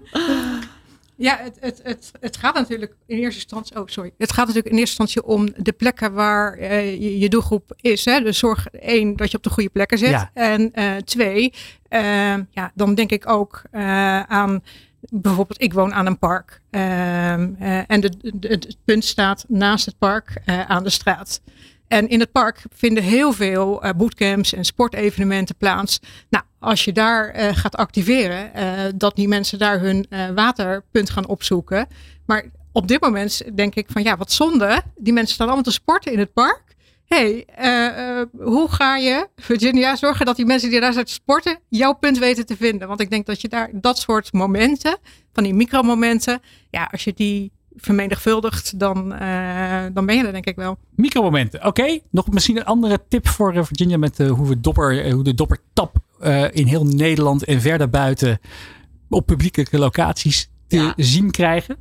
[1.18, 3.76] Ja, het, het, het, het gaat natuurlijk in eerste instantie.
[3.76, 4.12] Oh, sorry.
[4.18, 8.04] Het gaat natuurlijk in eerste instantie om de plekken waar eh, je, je doelgroep is.
[8.04, 8.20] Hè?
[8.20, 10.10] Dus zorg één dat je op de goede plekken zit.
[10.10, 10.30] Ja.
[10.34, 11.52] En eh, twee,
[11.88, 12.00] eh,
[12.50, 14.62] ja, dan denk ik ook eh, aan.
[15.10, 16.60] Bijvoorbeeld, ik woon aan een park.
[16.70, 18.02] Ehm, eh, en
[18.40, 21.40] het punt staat naast het park eh, aan de straat.
[21.86, 26.00] En in het park vinden heel veel eh, bootcamps en sportevenementen plaats.
[26.30, 28.50] Nou, als je daar gaat activeren,
[28.98, 31.86] dat die mensen daar hun waterpunt gaan opzoeken.
[32.26, 34.82] Maar op dit moment denk ik van ja, wat zonde.
[34.96, 36.67] Die mensen staan allemaal te sporten in het park.
[37.08, 41.12] Hey, eh, eh, hoe ga je, Virginia, zorgen dat die mensen die daar zijn te
[41.12, 42.88] sporten, jouw punt weten te vinden?
[42.88, 44.96] Want ik denk dat je daar dat soort momenten,
[45.32, 46.40] van die micromomenten,
[46.70, 50.78] ja, als je die vermenigvuldigt, dan, eh, dan ben je er denk ik wel.
[50.94, 51.64] Micromomenten.
[51.66, 55.96] Oké, nog misschien een andere tip voor Virginia met hoe we dopper, hoe de doppertap
[56.52, 58.38] in heel Nederland en verder buiten
[59.08, 60.92] op publieke locaties te Ja.
[60.96, 61.76] zien krijgen.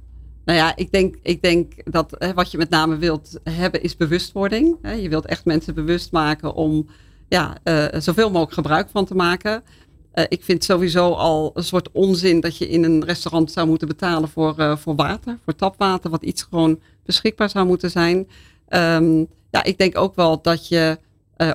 [0.48, 3.96] Nou ja, ik denk, ik denk dat hè, wat je met name wilt hebben is
[3.96, 4.78] bewustwording.
[4.82, 4.92] Hè.
[4.92, 6.88] Je wilt echt mensen bewust maken om
[7.28, 9.64] ja, eh, zoveel mogelijk gebruik van te maken.
[10.12, 13.88] Eh, ik vind sowieso al een soort onzin dat je in een restaurant zou moeten
[13.88, 18.28] betalen voor, eh, voor water, voor tapwater, wat iets gewoon beschikbaar zou moeten zijn.
[18.68, 19.18] Ehm,
[19.52, 21.00] ja, ik denk ook wel dat je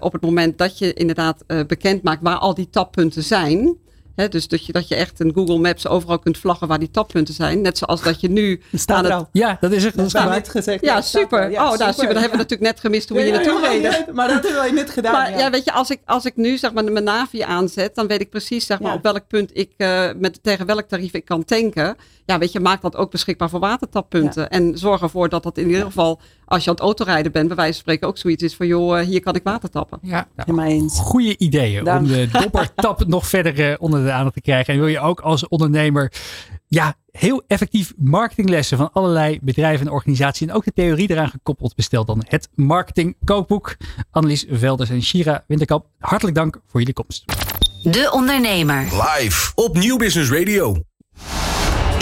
[0.00, 3.76] op het moment dat je inderdaad bekend maakt waar al die tappunten zijn.
[4.16, 6.90] Hè, dus dat je, dat je echt een Google Maps overal kunt vlaggen waar die
[6.90, 7.61] tappunten zijn.
[7.61, 9.29] Net zoals dat je nu staat aan er het al.
[9.33, 9.96] Ja, dat is echt.
[9.96, 10.85] Dat is net gezegd.
[10.85, 11.40] ja, super.
[11.40, 11.51] er.
[11.51, 12.12] Ja, oh, nou super.
[12.12, 14.14] Dat hebben we natuurlijk net gemist toen we hier naartoe ja, reden.
[14.14, 15.12] Maar dat hebben wij net gedaan.
[15.12, 15.38] Maar ja.
[15.38, 15.51] ja.
[15.51, 18.31] weet je, als ik, als ik nu zeg maar mijn Navi aanzet, dan weet ik
[18.31, 18.96] precies zeg maar, Ja.
[18.96, 21.96] op welk punt ik eh, met tegen welk tarief ik kan tanken.
[22.25, 24.51] Ja, weet je, maak dat ook beschikbaar voor watertappunten.
[24.51, 26.20] En zorg ervoor dat dat in ieder geval,
[26.53, 28.99] als je aan het autorijden bent, bij wijze van spreken ook zoiets is van, joh,
[28.99, 29.99] eh, hier kan ik water tappen.
[30.03, 30.99] Ja, eens.
[30.99, 32.01] Goede ideeën Dank.
[32.01, 34.75] om de doppertap nog verder eh, onder de aandacht te krijgen.
[34.75, 36.12] En wil je ook als ondernemer
[36.67, 41.75] ja, heel effectief marketinglessen van allerlei bedrijven en organisaties en ook de theorie eraan gekoppeld,
[41.75, 43.77] bestel dan het Marketing Kookboek.
[44.11, 47.25] Annelies Velders en Shira Winterkamp, hartelijk dank voor jullie komst.
[47.83, 48.83] De Ondernemer.
[48.83, 50.83] Live op Nieuw Business Radio.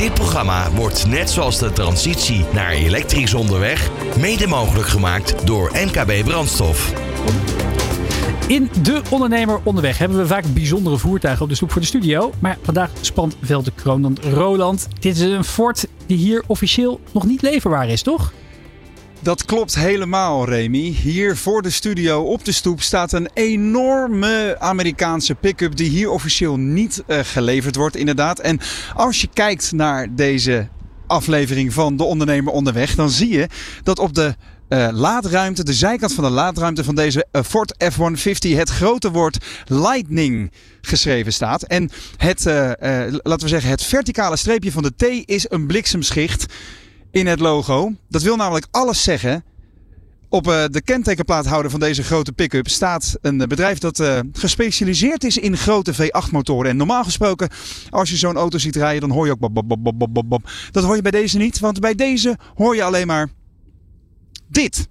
[0.01, 6.25] Dit programma wordt net zoals de transitie naar elektrisch onderweg mede mogelijk gemaakt door NKB
[6.25, 6.93] Brandstof.
[8.49, 12.33] In De Ondernemer Onderweg hebben we vaak bijzondere voertuigen op de stoep voor de studio.
[12.39, 14.89] Maar vandaag spant wel de kroonland Roland.
[15.01, 18.33] Dit is een Ford die hier officieel nog niet leverbaar is, toch?
[19.23, 20.79] Dat klopt helemaal, Remy.
[20.79, 26.57] Hier voor de studio op de stoep staat een enorme Amerikaanse pick-up die hier officieel
[26.57, 28.39] niet eh, geleverd wordt, inderdaad.
[28.39, 28.61] En
[28.95, 30.69] als je kijkt naar deze
[31.07, 33.49] aflevering van De Ondernemer Onderweg, dan zie je
[33.83, 34.35] dat op de
[34.69, 39.45] eh, laadruimte, de zijkant van de laadruimte van deze eh, Ford F-150, het grote woord
[39.67, 41.63] Lightning geschreven staat.
[41.63, 42.45] En het,
[43.23, 46.47] laten we zeggen, het verticale streepje van de T is een bliksemschicht
[47.11, 47.93] in het logo.
[48.09, 49.45] Dat wil namelijk alles zeggen.
[50.29, 55.39] Op eh, de kentekenplaathouder van deze grote pick-up staat een bedrijf dat eh, gespecialiseerd is
[55.39, 56.71] in grote V8-motoren.
[56.71, 57.49] En normaal gesproken,
[57.91, 60.51] als je zo'n auto ziet rijden, dan hoor je ook bob, bob, bob, bob.
[60.71, 63.29] Dat hoor je bij deze niet, want bij deze hoor je alleen maar
[64.49, 64.89] dit.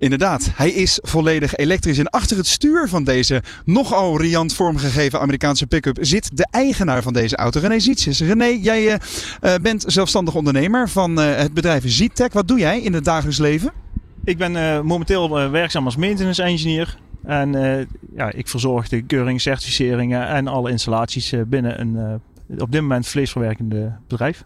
[0.00, 1.98] Inderdaad, hij is volledig elektrisch.
[1.98, 7.12] En achter het stuur van deze nogal riant vormgegeven Amerikaanse pick-up zit de eigenaar van
[7.12, 8.20] deze auto, René Zietjes.
[8.20, 8.94] René, jij eh,
[9.40, 12.32] eh, bent zelfstandig ondernemer van eh, het bedrijf Zietec.
[12.32, 13.72] Wat doe jij in het dagelijks leven?
[14.24, 16.96] Ik ben momenteel werkzaam als maintenance engineer.
[17.24, 17.52] En
[18.16, 22.20] ja, ik verzorg de keuringen, certificeringen en alle installaties binnen een
[22.58, 24.44] op dit moment vleesverwerkende bedrijf.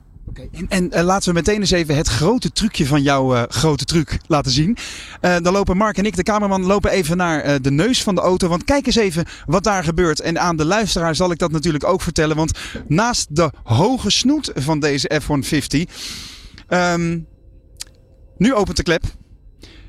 [0.53, 3.85] En, en eh, laten we meteen eens even het grote trucje van jouw eh, grote
[3.85, 4.77] truc laten zien.
[5.21, 8.21] Eh, dan lopen Mark en ik, de cameraman, lopen even naar de neus van de
[8.21, 8.49] auto.
[8.49, 10.21] Want kijk eens even wat daar gebeurt.
[10.21, 12.37] En aan de luisteraar zal ik dat natuurlijk ook vertellen.
[12.37, 12.59] Want
[12.89, 15.93] naast de hoge snoet van deze F-150...
[16.69, 17.19] ehm,
[18.37, 19.05] nu opent de klep.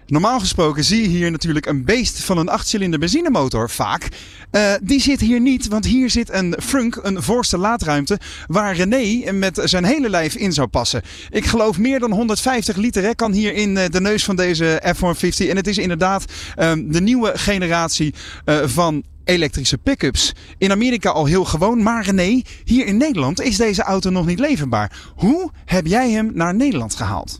[0.07, 4.07] Normaal gesproken zie je hier natuurlijk een beest van een achtcilinder benzinemotor, vaak.
[4.51, 9.31] Uh, die zit hier niet, want hier zit een frunk, een voorste laadruimte, waar René
[9.31, 11.01] met zijn hele lijf in zou passen.
[11.29, 15.49] Ik geloof meer dan 150 liter kan hier in de neus van deze F-150.
[15.49, 16.25] En het is inderdaad
[16.59, 18.13] um, de nieuwe generatie
[18.45, 20.33] uh, van elektrische pick-ups.
[20.57, 24.39] In Amerika al heel gewoon, maar René, hier in Nederland is deze auto nog niet
[24.39, 25.11] leverbaar.
[25.15, 27.39] Hoe heb jij hem naar Nederland gehaald?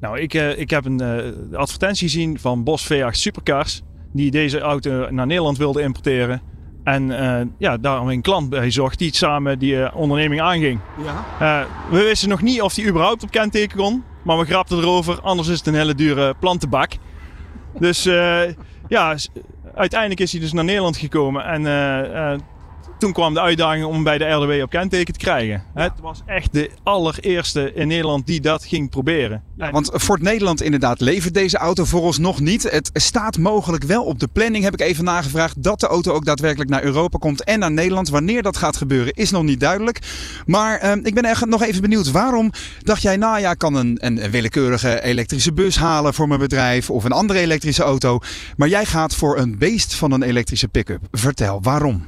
[0.00, 3.82] Nou, ik, uh, ik heb een uh, advertentie gezien van Bos V8 Supercars.
[4.12, 6.42] Die deze auto naar Nederland wilde importeren.
[6.84, 10.80] En uh, ja, daarom een klant bij zocht die samen die onderneming aanging.
[11.38, 11.66] Ja.
[11.90, 14.04] we wisten nog niet of die überhaupt op kenteken kon.
[14.24, 16.92] Maar we grapten erover, anders is het een hele dure plantenbak.
[17.78, 18.02] Dus
[18.88, 19.16] ja,
[19.74, 21.44] uiteindelijk is hij dus naar Nederland gekomen.
[21.44, 21.62] En
[22.98, 25.64] toen kwam de uitdaging om bij de RDW op kenteken te krijgen.
[25.74, 29.42] Het was echt de allereerste in Nederland die dat ging proberen.
[29.56, 32.62] Want Ford Nederland inderdaad levert deze auto voor ons nog niet.
[32.70, 36.24] Het staat mogelijk wel op de planning, heb ik even nagevraagd, dat de auto ook
[36.24, 38.08] daadwerkelijk naar Europa komt en naar Nederland.
[38.08, 39.98] Wanneer dat gaat gebeuren is nog niet duidelijk.
[40.46, 43.96] Maar uh, ik ben echt nog even benieuwd, waarom dacht jij, nou ja, kan een,
[44.00, 48.18] een willekeurige elektrische bus halen voor mijn bedrijf of een andere elektrische auto.
[48.56, 51.00] Maar jij gaat voor een beest van een elektrische pick-up.
[51.10, 52.04] Vertel, waarom?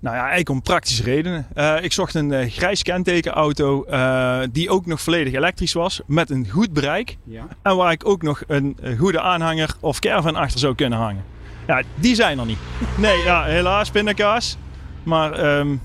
[0.00, 1.46] Nou ja, eigenlijk om praktische redenen.
[1.54, 6.00] Uh, ik zocht een uh, grijs kentekenauto uh, die ook nog volledig elektrisch was.
[6.06, 7.16] Met een goed bereik.
[7.24, 7.46] Ja.
[7.62, 11.24] En waar ik ook nog een, goede aanhanger of caravan achter zou kunnen hangen.
[11.66, 12.58] Ja, die zijn er niet.
[12.96, 14.56] Nee, ja, helaas pindakaas.
[15.02, 15.80] Maar um,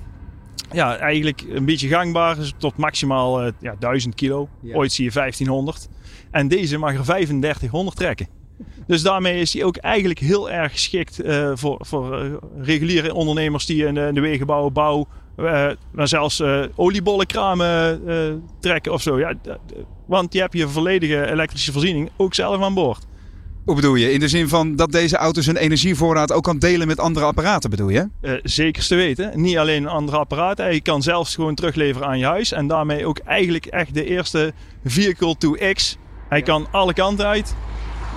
[0.72, 2.36] ja, eigenlijk een beetje gangbaar.
[2.36, 4.50] Dus tot maximaal ja, 1000 kilo.
[4.62, 4.76] Ja.
[4.76, 5.88] Ooit zie je 1500.
[6.32, 8.28] En deze mag er 3500 trekken.
[8.88, 13.66] Dus daarmee is hij ook eigenlijk heel erg geschikt uh, voor, voor uh, reguliere ondernemers
[13.66, 16.44] die in de, in de wegenbouw, bouw, uh, maar zelfs
[16.76, 18.02] oliebollenkramen
[18.60, 19.20] trekken of zo.
[19.20, 19.34] Ja,
[20.08, 23.06] want je hebt je volledige elektrische voorziening ook zelf aan boord.
[23.66, 24.12] Hoe bedoel je?
[24.12, 27.70] In de zin van dat deze auto zijn energievoorraad ook kan delen met andere apparaten,
[27.70, 28.10] bedoel je?
[28.44, 29.42] Zeker te weten.
[29.42, 30.74] Niet alleen andere apparaten.
[30.74, 32.52] Je kan zelfs gewoon terugleveren aan je huis.
[32.52, 35.98] En daarmee ook eigenlijk echt de eerste vehicle to X.
[36.30, 36.44] Hij ja.
[36.44, 37.56] kan alle kanten uit.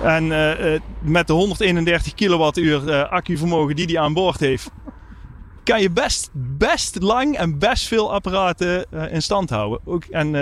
[0.03, 4.69] En uh, met de 131 kilowattuur uh, accuvermogen die hij aan boord heeft,
[5.63, 9.79] kan je best, best lang en best veel apparaten in stand houden.
[9.85, 10.33] Ook, en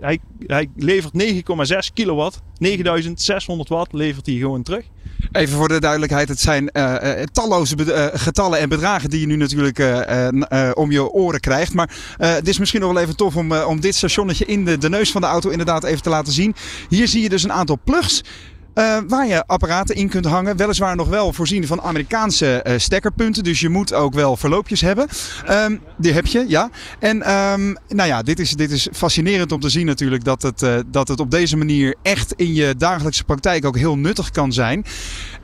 [0.00, 4.84] hij, hij levert 9,6 kilowatt, 9600 watt levert hij gewoon terug.
[5.32, 6.70] Even voor de duidelijkheid, het zijn
[7.32, 7.76] talloze
[8.14, 9.78] getallen en bedragen die je nu natuurlijk
[10.74, 11.74] om je oren krijgt.
[11.74, 14.88] Maar het is misschien nog wel even tof om, om dit stationnetje in de, de
[14.88, 16.54] neus van de auto inderdaad even te laten zien.
[16.88, 18.22] Hier zie je dus een aantal plugs.
[18.74, 20.56] Uh, waar je apparaten in kunt hangen.
[20.56, 23.44] Weliswaar nog wel voorzien van Amerikaanse uh, stekkerpunten.
[23.44, 25.08] Dus je moet ook wel verloopjes hebben.
[25.50, 26.70] Um, die heb je, ja.
[26.98, 30.62] En um, nou ja, dit is, dit is fascinerend om te zien natuurlijk dat het,
[30.62, 34.52] uh, dat het op deze manier echt in je dagelijkse praktijk ook heel nuttig kan
[34.52, 34.84] zijn.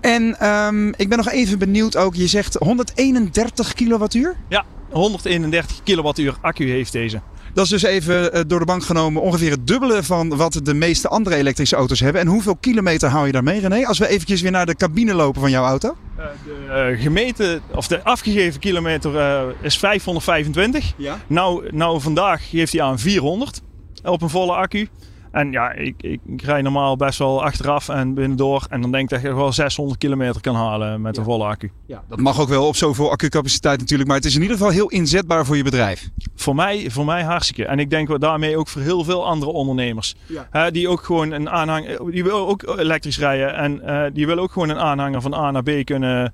[0.00, 2.14] En um, ik ben nog even benieuwd ook.
[2.14, 4.36] Je zegt 131 kilowattuur?
[4.48, 7.20] Ja, 131 kilowattuur accu heeft deze.
[7.58, 10.74] Dat is dus even uh, door de bank genomen ongeveer het dubbele van wat de
[10.74, 12.20] meeste andere elektrische auto's hebben.
[12.20, 13.86] En hoeveel kilometer hou je daarmee, René?
[13.86, 15.96] Als we eventjes weer naar de cabine lopen van jouw auto.
[16.18, 19.10] Uh, de uh, gemeten, of de afgegeven kilometer
[19.60, 20.92] is 525.
[20.96, 21.18] Ja?
[21.26, 23.60] Nou, nou, vandaag geeft hij aan 400
[24.02, 24.88] op een volle accu.
[25.30, 28.66] En ja, ik, ik, ik rij normaal best wel achteraf en binnendoor.
[28.70, 31.20] En dan denk ik dat je wel 600 kilometer kan halen met ja.
[31.20, 31.70] een volle accu.
[31.86, 34.08] Ja, dat mag ook wel op zoveel accucapaciteit natuurlijk.
[34.08, 36.08] Maar het is in ieder geval heel inzetbaar voor je bedrijf.
[36.34, 37.64] Voor mij, voor mij hartstikke.
[37.64, 40.14] En ik denk daarmee ook voor heel veel andere ondernemers.
[40.26, 40.48] Ja.
[40.50, 43.54] Hè, die ook gewoon een aanhanger, die willen ook elektrisch rijden.
[43.54, 46.32] En uh, die willen ook gewoon een aanhanger van A naar B kunnen,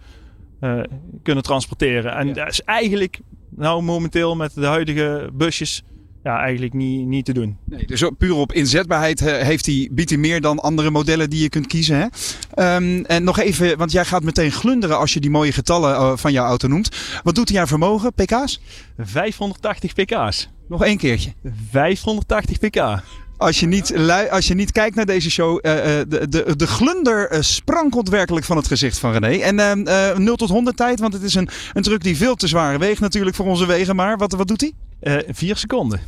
[0.61, 0.81] uh,
[1.23, 2.15] kunnen transporteren.
[2.15, 2.33] En ja.
[2.33, 5.83] dat is eigenlijk nou momenteel met de huidige busjes
[6.25, 7.57] ja, eigenlijk niet, niet te doen.
[7.65, 11.49] Nee, dus puur op inzetbaarheid heeft hij, biedt hij meer dan andere modellen die je
[11.49, 11.97] kunt kiezen.
[11.97, 12.77] Hè?
[12.77, 16.13] Um, en nog even, want jij gaat meteen glunderen als je die mooie getallen uh,
[16.17, 16.97] van jouw auto noemt.
[17.23, 18.61] Wat doet hij aan vermogen, pk's?
[18.99, 20.49] 580 pk's.
[20.69, 21.33] Nog één keertje.
[21.71, 23.03] 580 pk.
[23.37, 23.97] Als je, niet,
[24.31, 28.47] als je niet kijkt naar deze show, uh, de, de, de glunder uh, sprankelt werkelijk
[28.47, 29.37] van het gezicht van René.
[29.37, 32.47] En uh, 0 tot 100 tijd, want het is een, een truck die veel te
[32.47, 33.97] zwaar weegt natuurlijk voor onze wegen.
[33.97, 34.73] Maar wat, wat doet hij?
[35.03, 36.01] Uh, vier seconden.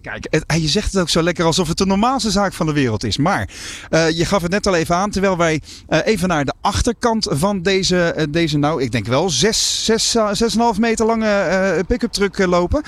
[0.00, 3.04] Kijk, je zegt het ook zo lekker alsof het de normaalste zaak van de wereld
[3.04, 3.16] is.
[3.16, 3.48] Maar
[3.90, 7.26] uh, je gaf het net al even aan, terwijl wij uh, even naar de achterkant
[7.30, 12.82] van deze, deze nou, ik denk wel 6,5 meter lange pick-up truck lopen.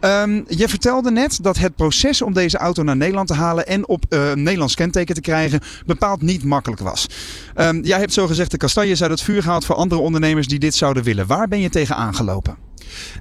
[0.00, 3.88] Um, je vertelde net dat het proces om deze auto naar Nederland te halen en
[3.88, 7.06] op uh, Nederlands kenteken te krijgen bepaald niet makkelijk was.
[7.56, 10.74] Um, jij hebt zogezegd de kastanjes uit het vuur gehaald voor andere ondernemers die dit
[10.74, 11.26] zouden willen.
[11.26, 12.67] Waar ben je tegen aangelopen?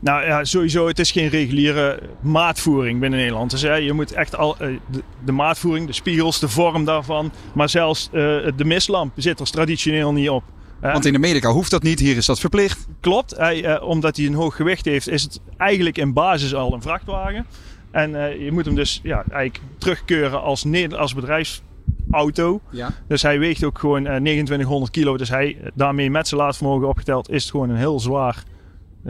[0.02, 3.52] Nou ja, sowieso, het is geen reguliere maatvoering binnen Nederland.
[3.52, 7.32] Dus hè, je moet echt al eh, de, de maatvoering, de spiegels, de vorm daarvan,
[7.54, 8.12] maar zelfs eh,
[8.56, 10.44] de mislamp zit er traditioneel niet op.
[10.80, 10.92] Hè.
[10.92, 12.88] Want in Amerika hoeft dat niet, hier is dat verplicht.
[13.00, 16.74] Klopt, hij, eh, omdat hij een hoog gewicht heeft, is het eigenlijk in basis al
[16.74, 17.46] een vrachtwagen.
[17.92, 22.62] En eh, je moet hem dus ja, eigenlijk terugkeuren als, bedrijfsauto.
[22.70, 22.94] Ja.
[23.08, 25.18] Dus hij weegt ook gewoon eh, 2900 kilo.
[25.18, 28.44] Dus hij, daarmee met zijn laadvermogen opgeteld, is het gewoon een heel zwaar,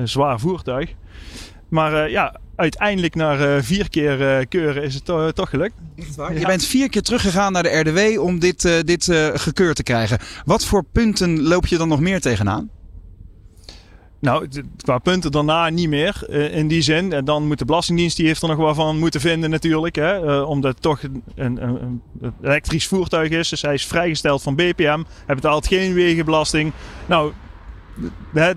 [0.04, 0.94] zwaar voertuig.
[1.70, 5.74] Maar eh, ja, uiteindelijk na eh, vier keer eh, keuren is het to- toch gelukt.
[6.40, 9.84] Je bent vier keer teruggegaan naar de RDW om dit, eh, dit eh, gekeurd te
[9.84, 10.18] krijgen.
[10.46, 12.70] Wat voor punten loop je dan nog meer tegenaan?
[14.20, 14.48] Nou,
[14.82, 17.14] qua punten daarna niet meer eh, in die zin.
[17.14, 19.96] En dan moet de Belastingdienst, die heeft er nog wel van moeten vinden natuurlijk.
[19.96, 22.02] Hè, eh, omdat het toch een, een, een
[22.42, 23.50] elektrisch voertuig is.
[23.50, 25.04] Dus hij is vrijgesteld van BPM.
[25.26, 26.72] Hij betaalt geen wegenbelasting.
[27.06, 27.32] Nou,
[28.34, 28.52] hè,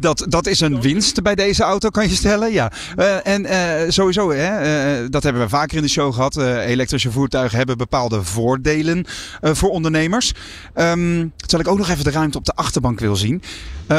[0.00, 2.52] Dat, dat is een winst bij deze auto, kan je stellen.
[2.52, 2.72] Ja.
[2.96, 6.36] Eh, en eh, sowieso, hè, eh, dat hebben we vaker in de show gehad.
[6.36, 9.04] Eh, elektrische voertuigen hebben bepaalde voordelen
[9.40, 10.32] voor ondernemers.
[10.74, 13.42] Ehm, terwijl ik ook nog even de ruimte op de achterbank wil zien.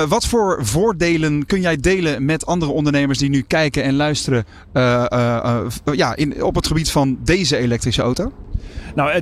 [0.07, 4.45] Wat voor voordelen kun jij delen met andere ondernemers die nu kijken en luisteren
[5.93, 8.31] ja, in, op het gebied van deze elektrische auto?
[8.95, 9.21] Nou,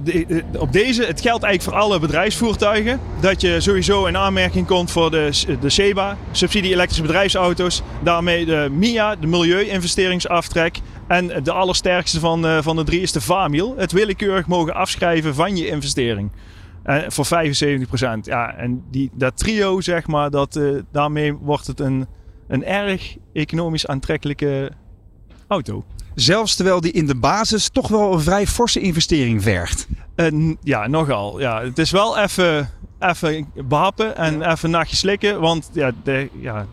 [0.57, 2.99] op deze, het geldt eigenlijk voor alle bedrijfsvoertuigen.
[3.19, 5.29] Dat je sowieso in aanmerking komt voor de,
[5.61, 7.81] de SEBA, subsidie elektrische bedrijfsauto's.
[8.03, 10.79] Daarmee de MIA, de milieu-investeringsaftrek.
[11.07, 13.73] En de allersterkste van, eh, van de drie is de VAMIL.
[13.77, 16.31] Het willekeurig mogen afschrijven van je investering.
[16.83, 18.25] Eh, voor 75%.
[18.25, 22.07] Ja, en die, dat trio, zeg maar, dat, eh, daarmee wordt het een,
[22.47, 24.71] een erg economisch aantrekkelijke
[25.47, 25.85] auto.
[26.15, 29.87] Zelfs terwijl die in de basis toch wel een vrij forse investering vergt.
[30.63, 31.39] Ja, nogal.
[31.39, 35.39] Ja, het is wel even, even behappen en even nachtje slikken.
[35.39, 36.65] Want ja, de, ja,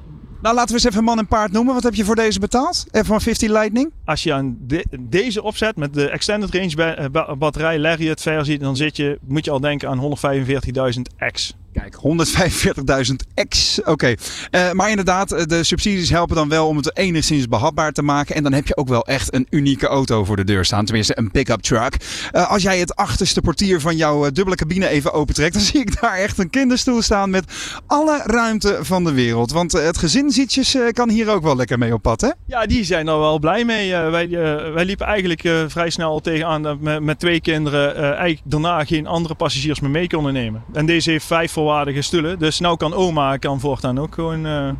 [0.42, 1.74] Nou, laten we eens even man en paard noemen.
[1.74, 2.86] Wat heb je voor deze betaald?
[2.90, 3.92] F-150 Lightning?
[4.04, 8.58] als je aan de- deze opzet met de extended range ba- ba- batterij Lariat versie,
[8.58, 11.54] dan zit je, moet je al denken aan 145.000 X.
[11.74, 13.80] Kijk, 145.000 ex.
[13.84, 14.14] Oké.
[14.50, 18.34] Eh, maar inderdaad, eh, de subsidies helpen dan wel om het enigszins behapbaar te maken.
[18.34, 20.84] En dan heb je ook wel echt een unieke auto voor de deur staan.
[20.84, 21.96] Tenminste, een pick-up truck.
[22.30, 26.00] Eh, als jij het achterste portier van jouw dubbele cabine even opentrekt, dan zie ik
[26.00, 27.44] daar echt een kinderstoel staan met
[27.86, 29.52] alle ruimte van de wereld.
[29.52, 32.30] Want het gezin zietjes kan hier ook wel lekker mee op pad, hè?
[32.46, 33.90] Ja, die zijn er wel blij mee.
[33.94, 34.28] Wij,
[34.72, 39.34] wij liepen eigenlijk vrij snel tegenaan dat met, met twee kinderen eigenlijk daarna geen andere
[39.34, 40.64] passagiers meer mee konden nemen.
[40.72, 42.38] En deze heeft vijf volwaardige stoelen.
[42.38, 44.70] Dus nou kan oma kan voortaan ook gewoon eh,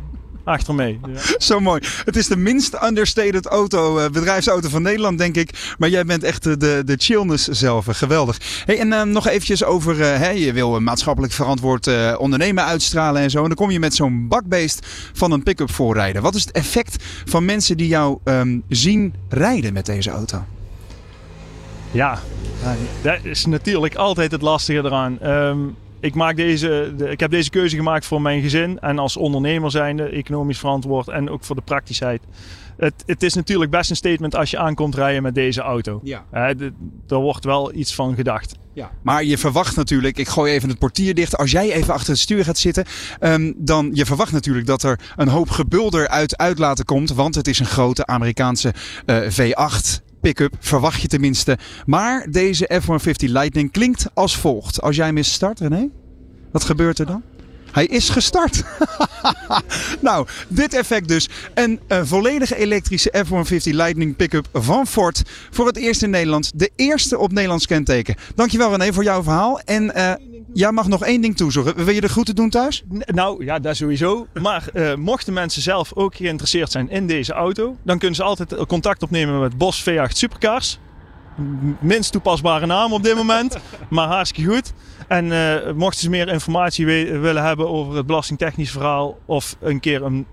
[0.45, 0.99] achter mee.
[1.07, 1.19] Ja.
[1.49, 1.81] Zo mooi.
[2.05, 5.75] Het is de minst understated auto, eh, bedrijfsauto van Nederland, denk ik.
[5.77, 7.87] Maar jij bent echt de, de chillness zelf.
[7.87, 8.37] Eh, Geweldig.
[8.65, 13.41] Hey, en eh, nog eventjes over, hè, je wil maatschappelijk verantwoord ondernemen uitstralen en zo.
[13.41, 16.21] En dan kom je met zo'n bakbeest van een pick-up voorrijden.
[16.21, 20.43] Wat is het effect van mensen die jou ehm, zien rijden met deze auto?
[21.91, 22.19] Ja,
[23.01, 25.19] dat is natuurlijk altijd het lastige eraan.
[25.19, 25.57] Ehm,
[26.05, 29.71] ik, maak deze, de- ik heb deze keuze gemaakt voor mijn gezin en als ondernemer
[29.71, 32.21] zijnde, economisch verantwoord en ook voor de praktischheid.
[32.77, 35.99] Het, het is natuurlijk best een statement als je aankomt rijden met deze auto.
[36.03, 36.25] Ja.
[36.31, 36.73] Hè, de-
[37.07, 38.55] er wordt wel iets van gedacht.
[38.73, 38.91] Ja.
[39.01, 41.37] Maar je verwacht natuurlijk, ik gooi even het portier dicht.
[41.37, 42.85] Als jij even achter het stuur gaat zitten,
[43.19, 47.13] ehm, dan je verwacht natuurlijk dat er een hoop gebulder uit uitlaten komt.
[47.13, 48.73] Want het is een grote Amerikaanse
[49.05, 51.57] eh, V8 pick-up, verwacht je tenminste.
[51.85, 54.81] Maar deze F-150 Lightning klinkt als volgt.
[54.81, 55.89] Als jij hem start, René,
[56.51, 57.23] wat gebeurt er dan?
[57.71, 58.63] Hij is gestart.
[60.01, 61.29] nou, dit effect dus.
[61.53, 65.21] Een eh, volledige elektrische F-150 Lightning pick-up van Ford.
[65.51, 66.51] Voor het eerst in Nederland.
[66.55, 68.15] De eerste op Nederlands kenteken.
[68.35, 69.59] Dankjewel René voor jouw verhaal.
[69.59, 70.13] En eh,
[70.55, 71.85] jij mag nog één ding toezoeken.
[71.85, 72.83] Wil je de groeten doen thuis?
[73.05, 74.27] Nou ja, dat sowieso.
[74.41, 78.65] Maar eh, mochten mensen zelf ook geïnteresseerd zijn in deze auto, dan kunnen ze altijd
[78.65, 80.79] contact opnemen met Bos V8 Supercars.
[81.79, 83.57] Minst toepasbare naam op dit moment,
[83.89, 84.73] maar hartstikke goed.
[85.07, 90.03] En eh, mochten ze meer informatie willen hebben over het belastingtechnisch verhaal of een keer
[90.03, 90.25] een,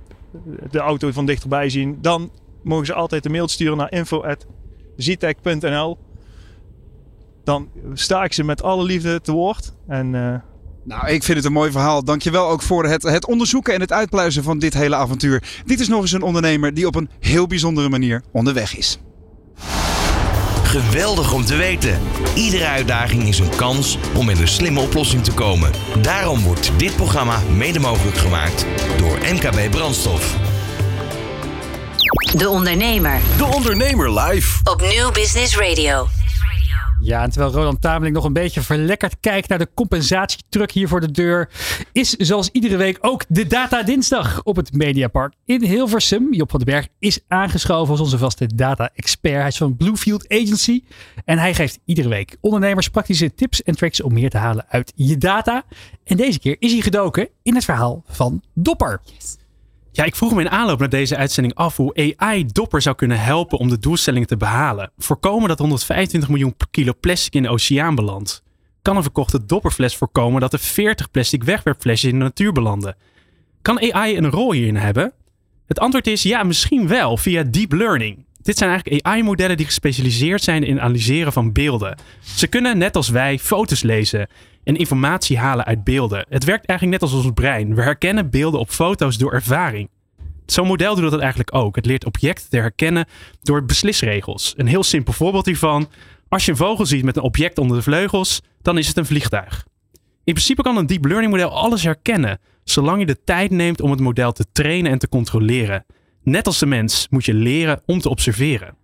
[0.71, 2.31] de auto van dichterbij zien, dan
[2.63, 5.99] mogen ze altijd een mail sturen naar info.zitec.nl.
[7.45, 9.73] Dan sta ik ze met alle liefde te woord.
[9.89, 10.35] En eh,
[10.85, 12.05] Nou, ik vind het een mooi verhaal.
[12.05, 15.43] Dankjewel ook voor het, het onderzoeken en het uitpluizen van dit hele avontuur.
[15.65, 18.99] Dit is nog eens een ondernemer die op een heel bijzondere manier onderweg is.
[20.63, 21.99] Geweldig om te weten.
[22.35, 25.71] Iedere uitdaging is een kans om met een slimme oplossing te komen.
[26.03, 28.67] Daarom wordt dit programma mede mogelijk gemaakt
[28.97, 30.37] door MKB Brandstof.
[32.37, 34.59] De Ondernemer De Ondernemer live.
[34.65, 36.22] op Nieuw Business Radio.
[37.05, 41.01] Ja, en terwijl Roland Tameling nog een beetje verlekkerd kijkt naar de compensatietruck hier voor
[41.01, 41.51] de deur,
[41.93, 46.35] is zoals iedere week ook de Data Dinsdag op het Mediapark in Hilversum.
[46.35, 49.35] Job van den Berg is aangeschoven als onze vaste data-expert.
[49.35, 50.85] Hij is van Bluefield Agency
[51.25, 54.93] en hij geeft iedere week ondernemers praktische tips en tricks om meer te halen uit
[54.95, 55.65] je data.
[56.05, 59.01] En deze keer is hij gedoken in het verhaal van Dopper.
[59.95, 63.21] Ja, ik vroeg me in aanloop naar deze uitzending af hoe AI Dopper zou kunnen
[63.21, 64.91] helpen om de doelstellingen te behalen.
[64.99, 68.43] Voorkomen dat 125 miljoen kilo plastic in de oceaan belandt.
[68.83, 72.97] Kan een verkochte dopperfles voorkomen dat er 40 plastic wegwerpflesjes in de natuur belanden?
[73.63, 75.13] Kan AI een rol hierin hebben?
[75.67, 78.25] Het antwoord is ja, misschien wel, via deep learning.
[78.43, 81.99] Dit zijn eigenlijk AI-modellen die gespecialiseerd zijn in analyseren van beelden.
[82.37, 84.29] Ze kunnen, net als wij, foto's lezen
[84.65, 86.27] en informatie halen uit beelden.
[86.29, 87.75] Het werkt eigenlijk net als ons brein.
[87.75, 89.89] We herkennen beelden op foto's door ervaring.
[90.47, 91.77] Zo'n model doet dat eigenlijk ook.
[91.77, 93.07] Het leert objecten te herkennen
[93.43, 94.55] door beslisregels.
[94.57, 95.89] Een heel simpel voorbeeld hiervan.
[96.29, 99.07] Als je een vogel ziet met een object onder de vleugels, dan is het een
[99.07, 99.67] vliegtuig.
[100.25, 103.91] In principe kan een deep learning model alles herkennen, zolang je de tijd neemt om
[103.91, 105.85] het model te trainen en te controleren.
[106.23, 108.77] Net als de mens moet je leren om te observeren.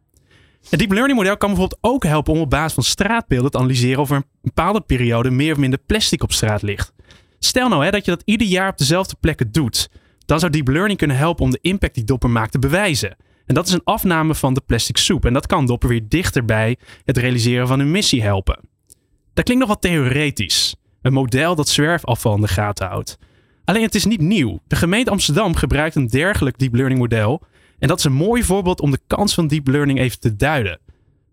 [0.70, 4.00] Het deep learning model kan bijvoorbeeld ook helpen om op basis van straatbeelden te analyseren
[4.00, 6.92] of er een bepaalde periode meer of minder plastic op straat ligt.
[7.38, 9.88] Stel nou hè, dat je dat ieder jaar op dezelfde plekken doet.
[10.26, 13.16] Dan zou deep learning kunnen helpen om de impact die Dopper maakt te bewijzen.
[13.46, 15.24] En dat is een afname van de plastic soep.
[15.24, 18.60] En dat kan Dopper weer dichter bij het realiseren van hun missie helpen.
[19.34, 20.76] Dat klinkt nog wat theoretisch.
[21.02, 23.18] Een model dat zwerfafval in de gaten houdt.
[23.64, 24.58] Alleen het is niet nieuw.
[24.66, 27.42] De gemeente Amsterdam gebruikt een dergelijk deep learning model.
[27.78, 30.78] En dat is een mooi voorbeeld om de kans van deep learning even te duiden.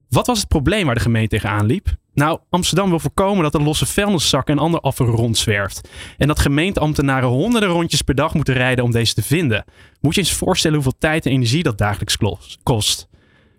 [0.10, 1.96] Wat was het probleem waar de gemeente tegenaan liep?
[2.14, 5.90] Nou, Amsterdam wil voorkomen dat er losse vuilniszakken en ander afval rondzwerft.
[6.18, 9.66] En dat gemeenteambtenaren honderden rondjes per dag moeten rijden om deze te vinden.
[10.02, 12.18] Moet je eens voorstellen hoeveel tijd en energie dat dagelijks
[12.64, 13.08] kost.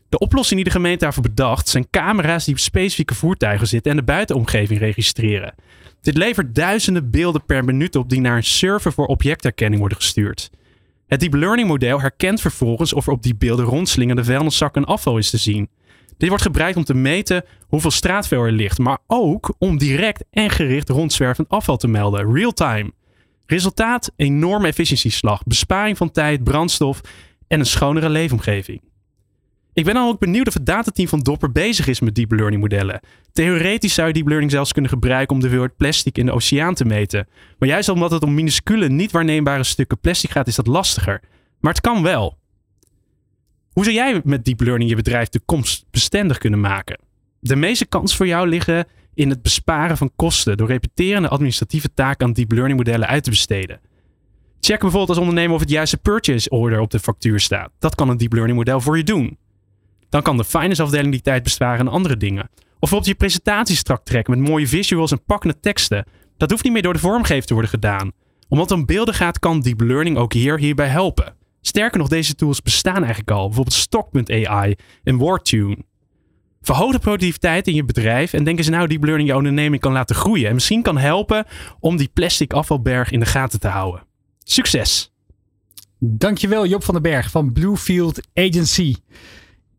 [0.09, 3.97] De oplossing die de gemeente daarvoor bedacht zijn camera's die op specifieke voertuigen zitten en
[3.97, 5.55] de buitenomgeving registreren.
[6.01, 10.51] Dit levert duizenden beelden per minuut op die naar een server voor objectherkenning worden gestuurd.
[11.07, 15.19] Het deep learning model herkent vervolgens of er op die beelden rondslingende vuilniszakken en afval
[15.19, 15.69] is te zien.
[16.17, 20.51] Dit wordt gebruikt om te meten hoeveel straatvuil er ligt, maar ook om direct en
[20.51, 22.93] gericht rondzwervend afval te melden, real time.
[23.47, 27.01] Resultaat: enorme efficiëntieslag, besparing van tijd, brandstof
[27.49, 28.81] en een schonere leefomgeving.
[29.77, 32.61] Ik ben dan ook benieuwd of het datateam van Dopper bezig is met deep learning
[32.61, 33.01] modellen.
[33.33, 36.75] Theoretisch zou je deep learning zelfs kunnen gebruiken om de hoeveelheid plastic in de oceaan
[36.75, 37.29] te meten.
[37.59, 41.23] Maar juist omdat het om minuscule, niet waarneembare stukken plastic gaat, is dat lastiger.
[41.61, 42.39] Maar het kan wel.
[43.73, 47.01] Hoe zou jij met deep learning je bedrijf toekomstbestendig kunnen maken?
[47.41, 52.27] De meeste kans voor jou liggen in het besparen van kosten door repeterende administratieve taken
[52.27, 53.81] aan deep learning modellen uit te besteden.
[54.61, 57.71] Check bijvoorbeeld als ondernemer of het juiste purchase order op de factuur staat.
[57.79, 59.39] Dat kan een deep learning model voor je doen.
[60.09, 62.49] Dan kan de finance afdeling die tijd besparen aan andere dingen.
[62.53, 66.05] Of bijvoorbeeld je presentatie strak trekken met mooie visuals en pakkende teksten.
[66.37, 68.13] Dat hoeft niet meer door de vormgever te worden gedaan.
[68.49, 71.35] Omdat het om beelden gaat, kan deep learning ook hier hierbij helpen.
[71.61, 73.47] Sterker nog, deze tools bestaan eigenlijk al.
[73.47, 75.77] Bijvoorbeeld Stock.ai en WordTune.
[76.61, 79.93] Verhoog de productiviteit in je bedrijf en denk eens nou deep learning je onderneming kan
[79.93, 80.49] laten groeien.
[80.49, 81.45] En misschien kan helpen
[81.81, 84.03] om die plastic afvalberg in de gaten te houden.
[84.45, 85.13] Succes!
[85.99, 88.95] Dankjewel Job van den Berg van Bluefield Agency.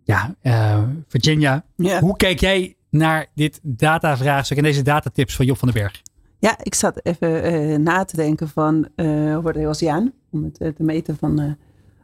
[0.07, 1.65] Ja, uh, Virginia,
[1.99, 6.01] hoe kijk jij naar dit datavraagstuk en deze datatips van Job van den Berg?
[6.39, 10.13] Ja, ik zat even uh, na te denken van uh, over de oceaan.
[10.31, 11.57] Om het te meten van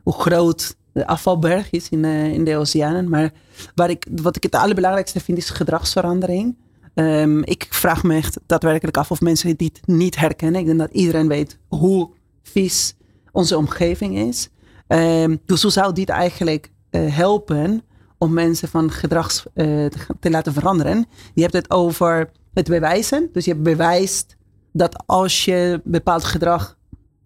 [0.04, 3.10] hoe groot de afvalberg is in, in de oceanen.
[3.10, 3.32] Maar
[3.76, 6.58] waar ik, wat ik het allerbelangrijkste vind is gedragsverandering.
[6.94, 10.60] Um, ik vraag me echt daadwerkelijk af of mensen dit niet herkennen.
[10.60, 12.10] Ik denk dat iedereen weet hoe
[12.42, 12.96] vies
[13.32, 14.50] onze omgeving is.
[14.88, 17.84] Um, dus hoe zou dit eigenlijk helpen
[18.18, 19.90] om mensen van gedrag uh, te,
[20.20, 21.06] te, laten veranderen.
[21.34, 23.30] Je hebt het over het bewijzen.
[23.32, 24.36] Dus je bewijst
[24.72, 26.78] dat als je bepaald gedrag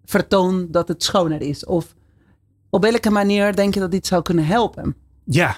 [0.04, 1.64] vertoont, dat het schoner is.
[1.64, 1.94] Of
[2.70, 4.96] op welke manier denk je dat dit zou kunnen helpen?
[5.24, 5.56] Ja,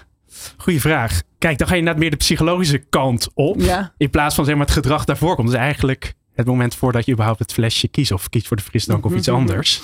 [0.56, 1.22] goede vraag.
[1.38, 3.60] Kijk, dan ga je net meer de psychologische kant op.
[3.60, 3.94] Ja.
[3.96, 5.48] In plaats van zeg maar, het gedrag daarvoor komt.
[5.48, 8.12] Dus eigenlijk het moment voordat je überhaupt het flesje kiest.
[8.12, 9.36] Of kiest voor de frisdrank of iets mhm.
[9.36, 9.82] anders.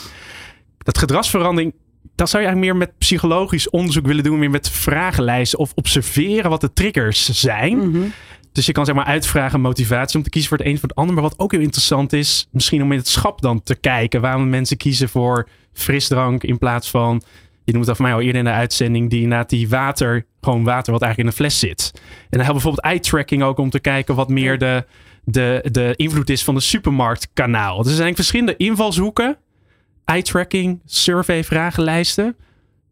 [0.78, 1.74] Dat gedragsverandering
[2.14, 4.38] dat zou je eigenlijk meer met psychologisch onderzoek willen doen.
[4.38, 7.90] Meer met vragenlijsten of observeren wat de triggers zijn.
[7.90, 8.02] Mhm.
[8.52, 10.94] Dus je kan zeg maar uitvragen motivatie om te kiezen voor het een of het
[10.94, 11.14] ander.
[11.14, 14.48] Maar wat ook heel interessant is, misschien om in het schap dan te kijken waarom
[14.48, 17.22] mensen kiezen voor frisdrank in plaats van,
[17.64, 20.64] je noemt dat voor mij al eerder in de uitzending, die na die water, gewoon
[20.64, 21.90] water wat eigenlijk in een fles zit.
[21.94, 24.84] En dan helpt bijvoorbeeld eye tracking ook om te kijken wat meer de,
[25.24, 27.82] de, de invloed is van de supermarktkanaal.
[27.82, 29.38] Dus er zijn verschillende invalshoeken
[30.06, 32.36] eye-tracking, survey, vragenlijsten.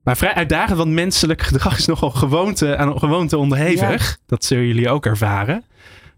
[0.03, 4.19] Maar vrij uitdagend, want menselijk gedrag is nogal gewoonte, aan gewoonte onderhevig.
[4.27, 5.65] Dat zullen jullie ook ervaren.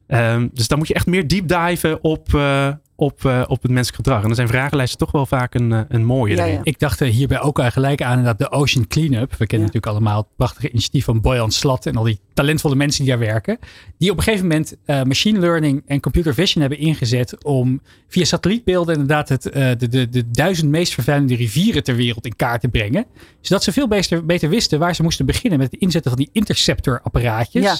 [0.06, 3.70] Ehm, dus dan moet je echt meer deep diven op, uh, op, uh, op het
[3.70, 4.20] menselijk gedrag.
[4.20, 6.36] En dan zijn vragenlijsten toch wel vaak een, uh, een mooie.
[6.36, 6.60] Ja, ja.
[6.62, 9.30] Ik dacht hierbij ook al gelijk aan dat de Ocean Cleanup.
[9.30, 13.04] We kennen natuurlijk allemaal het prachtige initiatief van Boyan Slat en al die talentvolle mensen
[13.04, 13.58] die daar werken.
[13.98, 18.94] Die op een gegeven moment machine learning en computer vision hebben ingezet om via satellietbeelden
[18.94, 23.06] inderdaad het, de, de, de duizend meest vervuilende rivieren ter wereld in kaart te brengen.
[23.40, 26.30] Zodat ze veel beter, beter wisten waar ze moesten beginnen met het inzetten van die
[26.32, 27.64] interceptor-apparaatjes.
[27.64, 27.76] Ja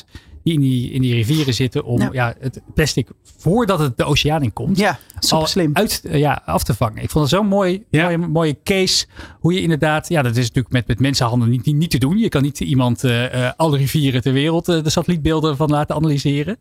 [0.47, 2.09] die in die, in die rivieren zitten om ja.
[2.13, 4.79] ja het plastic voordat het de oceaan in komt.
[4.79, 5.71] Ja, super slim.
[5.73, 7.03] Uit, ja, af te vangen.
[7.03, 8.03] Ik vond het zo'n mooi, ja.
[8.03, 9.07] mooie, mooie case.
[9.41, 12.19] Hoe je inderdaad, ja, dat is natuurlijk met, met mensenhanden niet, niet, niet te doen.
[12.19, 16.59] Je kan niet iemand uh, alle rivieren ter wereld uh, de satellietbeelden van laten analyseren.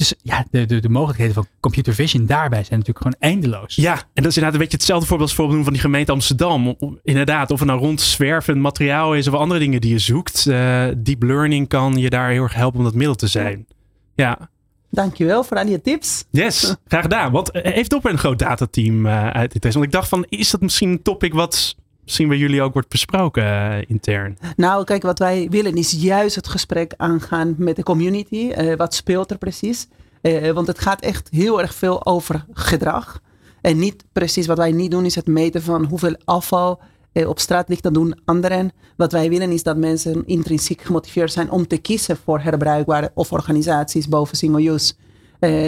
[0.00, 3.74] Dus ja, de, de, de mogelijkheden van computer vision daarbij zijn natuurlijk gewoon eindeloos.
[3.74, 6.76] Ja, en dat is inderdaad een beetje hetzelfde voorbeeld als voorbeeld van die gemeente Amsterdam.
[7.02, 10.46] Inderdaad, of het nou rond zwervend materiaal is of andere dingen die je zoekt.
[10.48, 13.66] Uh, deep learning kan je daar heel erg helpen om dat middel te zijn.
[14.14, 14.50] Ja.
[14.90, 16.24] Dankjewel voor al je tips.
[16.30, 17.32] Yes, graag gedaan.
[17.32, 20.60] Want heeft Dopper een groot datateam uh, uit dit Want ik dacht van, is dat
[20.60, 21.76] misschien een topic wat
[22.10, 24.38] misschien bij jullie ook wordt besproken uh, intern?
[24.56, 28.52] Nou, kijk, wat wij willen is juist het gesprek aangaan met de community.
[28.58, 29.88] Uh, wat speelt er precies?
[30.22, 33.20] Uh, want het gaat echt heel erg veel over gedrag.
[33.60, 36.80] En niet precies wat wij niet doen, is het meten van hoeveel afval
[37.12, 37.82] op straat ligt.
[37.82, 38.72] Dat doen anderen.
[38.96, 43.32] Wat wij willen is dat mensen intrinsiek gemotiveerd zijn om te kiezen voor herbruikbare of
[43.32, 44.94] organisaties boven single use.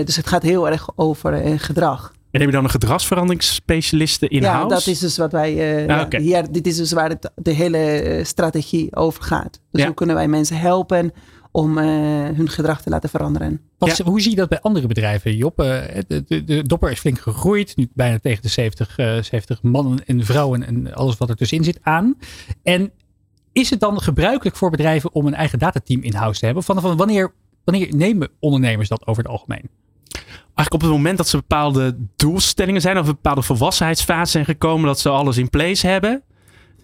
[0.05, 2.13] dus het gaat heel erg over gedrag.
[2.33, 4.69] En heb je dan een gedragsveranderingsspecialiste in ja, house?
[4.69, 5.85] Ja, dat is dus wat wij.
[5.85, 6.21] Uh, ah, okay.
[6.21, 9.61] ja, hier, dit is dus waar het, de hele strategie over gaat.
[9.71, 9.87] Dus ja.
[9.87, 11.13] hoe kunnen wij mensen helpen
[11.51, 11.85] om uh,
[12.35, 13.61] hun gedrag te laten veranderen?
[13.79, 14.05] Wat, ja.
[14.05, 15.61] Hoe zie je dat bij andere bedrijven, Job?
[15.61, 17.77] Uh, de, de, de, Dopper is flink gegroeid.
[17.77, 21.79] Nu bijna tegen de 70, 70 mannen en vrouwen en alles wat er tussenin zit
[21.83, 22.15] aan.
[22.63, 22.93] En
[23.53, 26.63] is het dan gebruikelijk voor bedrijven om een eigen datateam in-house te hebben?
[26.63, 27.33] Van, van wanneer,
[27.65, 29.71] wanneer nemen ondernemers dat over het algemeen?
[30.55, 34.87] Eigenlijk op het moment dat ze bepaalde doelstellingen zijn of een bepaalde volwassenheidsfase zijn gekomen,
[34.87, 36.23] dat ze alles in place hebben.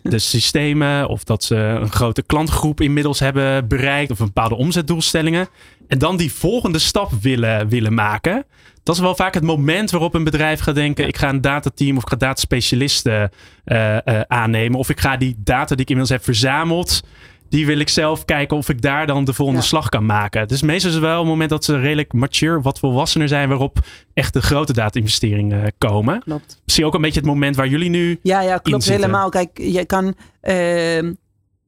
[0.02, 5.48] De systemen of dat ze een grote klantgroep inmiddels hebben bereikt of een bepaalde omzetdoelstellingen.
[5.88, 8.46] En dan die volgende stap willen, willen maken.
[8.82, 11.96] Dat is wel vaak het moment waarop een bedrijf gaat denken: ik ga een datateam
[11.96, 13.30] of ik ga dataspecialisten
[13.64, 14.78] uh, uh, aannemen.
[14.78, 17.00] Of ik ga die data die ik inmiddels heb verzameld
[17.48, 19.66] die wil ik zelf kijken of ik daar dan de volgende ja.
[19.66, 20.48] slag kan maken.
[20.48, 23.78] Dus meestal is het wel een moment dat ze redelijk mature, wat volwassener zijn, waarop
[24.14, 26.22] echt de grote data-investeringen komen.
[26.22, 26.60] Klopt.
[26.64, 28.18] Misschien ook een beetje het moment waar jullie nu.
[28.22, 29.28] Ja, ja klopt helemaal.
[29.28, 30.04] Kijk, je kan.
[30.04, 30.14] Uh,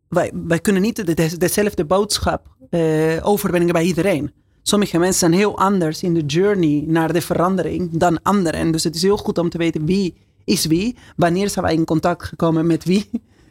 [0.09, 2.81] wij, wij kunnen niet de, dezelfde boodschap uh,
[3.23, 4.33] overbrengen bij iedereen.
[4.63, 8.71] Sommige mensen zijn heel anders in de journey naar de verandering dan anderen.
[8.71, 10.15] Dus het is heel goed om te weten wie
[10.45, 10.97] is wie.
[11.17, 13.11] Wanneer zijn wij in contact gekomen met wie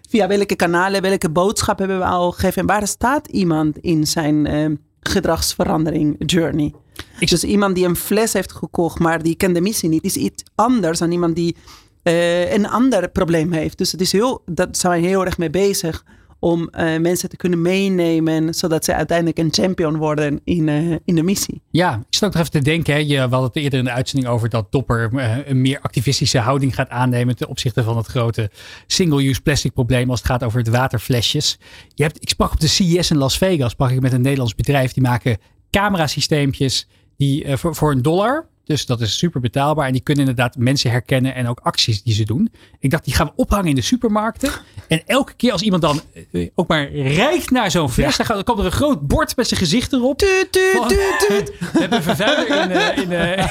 [0.09, 2.61] via welke kanalen, welke boodschap hebben we al gegeven?
[2.61, 6.73] En waar staat iemand in zijn uh, gedragsverandering journey?
[7.19, 7.29] Ik...
[7.29, 10.43] Dus iemand die een fles heeft gekocht, maar die kent de missie niet, is iets
[10.55, 11.55] anders dan iemand die
[12.03, 13.77] uh, een ander probleem heeft.
[13.77, 16.03] Dus het is heel, dat zijn we heel erg mee bezig
[16.39, 21.15] om uh, mensen te kunnen meenemen, zodat ze uiteindelijk een champion worden in, uh, in
[21.15, 21.61] de missie.
[21.69, 23.91] Ja, ik zat ook nog even te denken, hè, je, hadden het eerder in de
[23.91, 28.05] uitzending over dat Dopper uh, een meer activistische houding gaat aannemen ten opzichte van het
[28.05, 28.51] grote
[28.87, 31.57] single-use plastic probleem als het gaat over het waterflesjes.
[31.93, 34.55] Je hebt, ik sprak op de CES in Las Vegas, sprak ik met een Nederlands
[34.55, 35.37] bedrijf, die maken
[35.71, 36.87] camerasysteempjes
[37.17, 39.85] die voor, voor een dollar dus dat is super betaalbaar.
[39.85, 42.51] En die kunnen inderdaad mensen herkennen en ook acties die ze doen.
[42.79, 44.51] Ik dacht, die gaan we ophangen in de supermarkten.
[44.87, 46.01] En elke keer als iemand dan
[46.31, 48.23] uh, ook maar rijdt naar zo'n fles, ja.
[48.23, 50.17] dan, komt er een groot bord met zijn gezicht erop.
[50.17, 51.51] Tuut, tuut, van, tuut, tuut.
[51.73, 52.71] We hebben een vervuiler in...
[52.71, 53.43] Uh, in uh,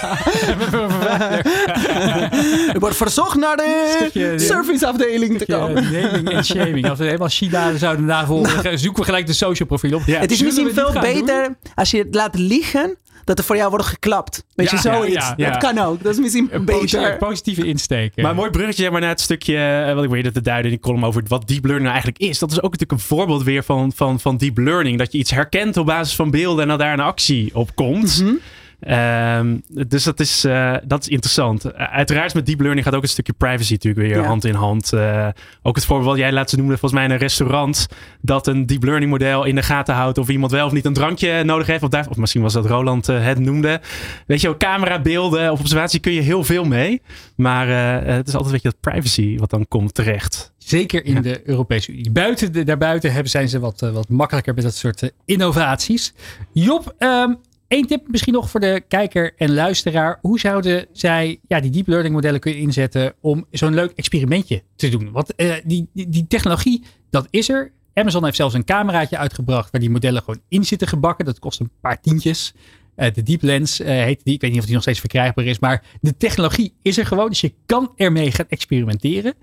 [2.75, 5.93] er wordt verzocht naar de serviceafdeling te komen.
[5.93, 6.89] Naming en shaming.
[6.89, 10.03] Als we helemaal China zouden navolgen, zoeken we gelijk de social profiel op.
[10.07, 10.21] Ja.
[10.21, 11.57] Het is misschien veel beter doen?
[11.75, 12.97] als je het laat liggen
[13.29, 14.45] dat er voor jou wordt geklapt.
[14.55, 15.15] Weet ja, je, zoiets.
[15.15, 16.03] Ja, ja, dat kan ook.
[16.03, 17.17] Dat is misschien een beter.
[17.17, 18.17] Positieve insteek.
[18.17, 20.81] Maar een mooi bruggetje maar naar het stukje, wat ik weet te duiden in die
[20.81, 22.39] column over wat deep learning nou eigenlijk is.
[22.39, 24.99] Dat is ook natuurlijk een voorbeeld weer van, van, van deep learning.
[24.99, 28.21] Dat je iets herkent op basis van beelden en dat daar een actie op komt.
[28.21, 28.41] Mm -hmm.
[28.81, 31.75] Um, dus dat is, uh, dat is interessant.
[31.75, 34.27] uiteraard met deep learning gaat ook een stukje privacy natuurlijk weer ja.
[34.27, 34.93] hand in hand.
[34.93, 35.29] Uh,
[35.63, 37.87] ook het voorbeeld wat jij laatst noemde, volgens mij in een restaurant,
[38.21, 40.93] dat een deep learning model in de gaten houdt of iemand wel of niet een
[40.93, 41.83] drankje nodig heeft.
[41.83, 43.81] Of, daar, of misschien was dat Roland het noemde.
[44.27, 47.03] Weet je, camerabeelden of observatie kun je heel veel mee.
[47.37, 50.53] Maar het is altijd een beetje dat privacy wat dan komt terecht.
[50.59, 51.21] Zeker in ja.
[51.21, 52.11] de Europese Unie.
[52.11, 56.15] Buiten de, daarbuiten hebben, zijn ze wat, wat makkelijker met dat soort innovaties.
[56.53, 57.39] Job, um,
[57.69, 60.19] Eén tip misschien nog voor de kijker en luisteraar.
[60.21, 64.89] Hoe zouden zij ja, die deep learning modellen kunnen inzetten om zo'n leuk experimentje te
[64.89, 65.11] doen?
[65.13, 67.73] Want uh, die, die, technologie, dat is er.
[67.95, 71.25] Amazon heeft zelfs een cameraatje uitgebracht waar die modellen gewoon in zitten gebakken.
[71.25, 72.55] Dat kost een paar tientjes.
[72.97, 74.35] Uh, de Deep Lens uh, heet die.
[74.35, 75.59] Ik weet niet of die nog steeds verkrijgbaar is.
[75.59, 77.29] Maar de technologie is er gewoon.
[77.29, 79.35] Dus je kan ermee gaan experimenteren.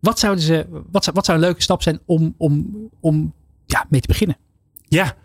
[0.00, 3.34] Wat, zouden ze, wat, zou, wat zou een leuke stap zijn om, om, om
[3.66, 4.36] ja, mee te beginnen?
[4.88, 5.16] Ja,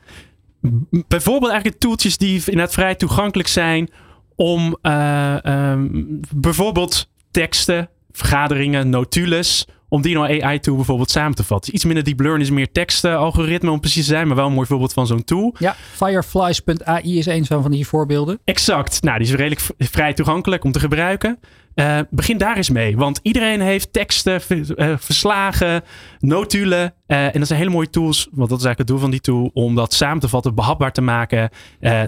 [1.07, 3.89] bijvoorbeeld eigenlijk toeltjes die inderdaad vrij toegankelijk zijn
[4.35, 11.75] om uh, um, bijvoorbeeld teksten, vergaderingen, notules, om die nou AI-tool bijvoorbeeld samen te vatten.
[11.75, 14.53] Iets minder deep learning is meer teksten, algoritme om precies te zijn, maar wel een
[14.53, 15.55] mooi voorbeeld van zo'n tool.
[15.59, 18.39] Ja, Fireflies.ai is een van die voorbeelden.
[18.43, 19.01] Exact.
[19.01, 21.39] Nou, die is redelijk vrij toegankelijk om te gebruiken.
[21.79, 22.97] Uh, begin daar eens mee.
[22.97, 25.83] Want iedereen heeft teksten, uh, verslagen,
[26.19, 26.93] notulen.
[27.07, 28.27] Uh, en dat zijn hele mooie tools.
[28.31, 29.49] Want dat is eigenlijk het doel van die tool.
[29.53, 31.49] Om dat samen te vatten, behapbaar te maken.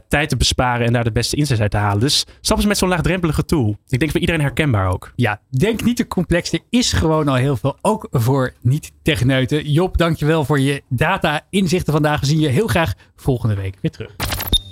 [0.08, 2.00] tijd te besparen en daar de beste inzicht uit te halen.
[2.00, 3.78] Dus stap eens met zo'n laagdrempelige tool.
[3.88, 5.12] Ik denk voor iedereen herkenbaar ook.
[5.16, 6.54] Ja, denk niet te complex.
[6.54, 7.78] Er is gewoon al heel veel.
[7.82, 9.72] Ook voor niet-techneuten.
[9.72, 12.20] Job, dankjewel voor je data-inzichten vandaag.
[12.20, 14.16] We zien je heel graag volgende week weer terug.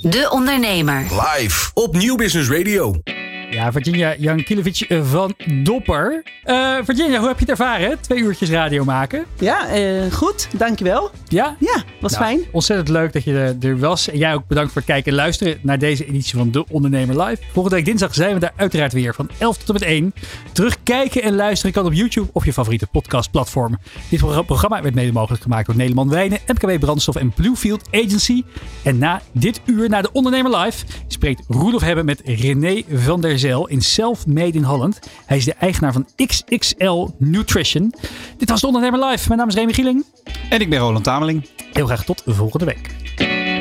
[0.02, 1.02] De Ondernemer.
[1.02, 3.02] Live op Nieuw Business Radio.
[3.50, 5.34] Ja, Virginia Jankilovic van
[5.64, 6.24] Dopper.
[6.45, 8.00] Uh, Virginia, hoe heb je het ervaren?
[8.02, 9.26] Twee uurtjes radio maken.
[9.39, 10.48] Ja, uh, goed.
[10.58, 11.12] Dankjewel.
[11.28, 11.56] Ja?
[11.60, 12.41] Ja, was nou, fijn.
[12.52, 14.10] Ontzettend leuk dat je er was.
[14.10, 17.24] En jij ook bedankt voor het kijken en luisteren naar deze editie van De Ondernemer
[17.24, 17.41] Live.
[17.52, 20.14] Volgende week dinsdag zijn we daar uiteraard weer van 11 tot en met 1.
[20.52, 23.78] Terugkijken en luisteren kan op YouTube of je favoriete podcastplatform.
[24.10, 28.43] Dit programma werd mede mogelijk gemaakt door Nederland Wijnen, MKW Brandstof en Bluefield Agency.
[28.84, 33.37] En na dit uur, naar De Ondernemer Live, spreekt Roelof Hebben met René van der
[33.46, 35.00] In Self-Made in Holland.
[35.26, 37.94] Hij is de eigenaar van XXL Nutrition.
[38.38, 39.28] Dit was de Ondernemer Live.
[39.28, 40.06] Mijn naam is Remy Gieling.
[40.50, 41.50] En ik ben Roland Tameling.
[41.74, 42.90] Heel graag tot volgende week.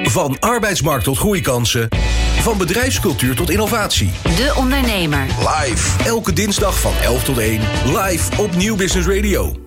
[0.03, 1.89] Van arbeidsmarkt tot groeikansen.
[2.41, 4.11] Van bedrijfscultuur tot innovatie.
[4.23, 5.27] De Ondernemer.
[5.39, 6.05] Live.
[6.05, 7.61] Elke dinsdag van 11 tot 1.
[7.85, 9.66] Live op Nieuw Business Radio.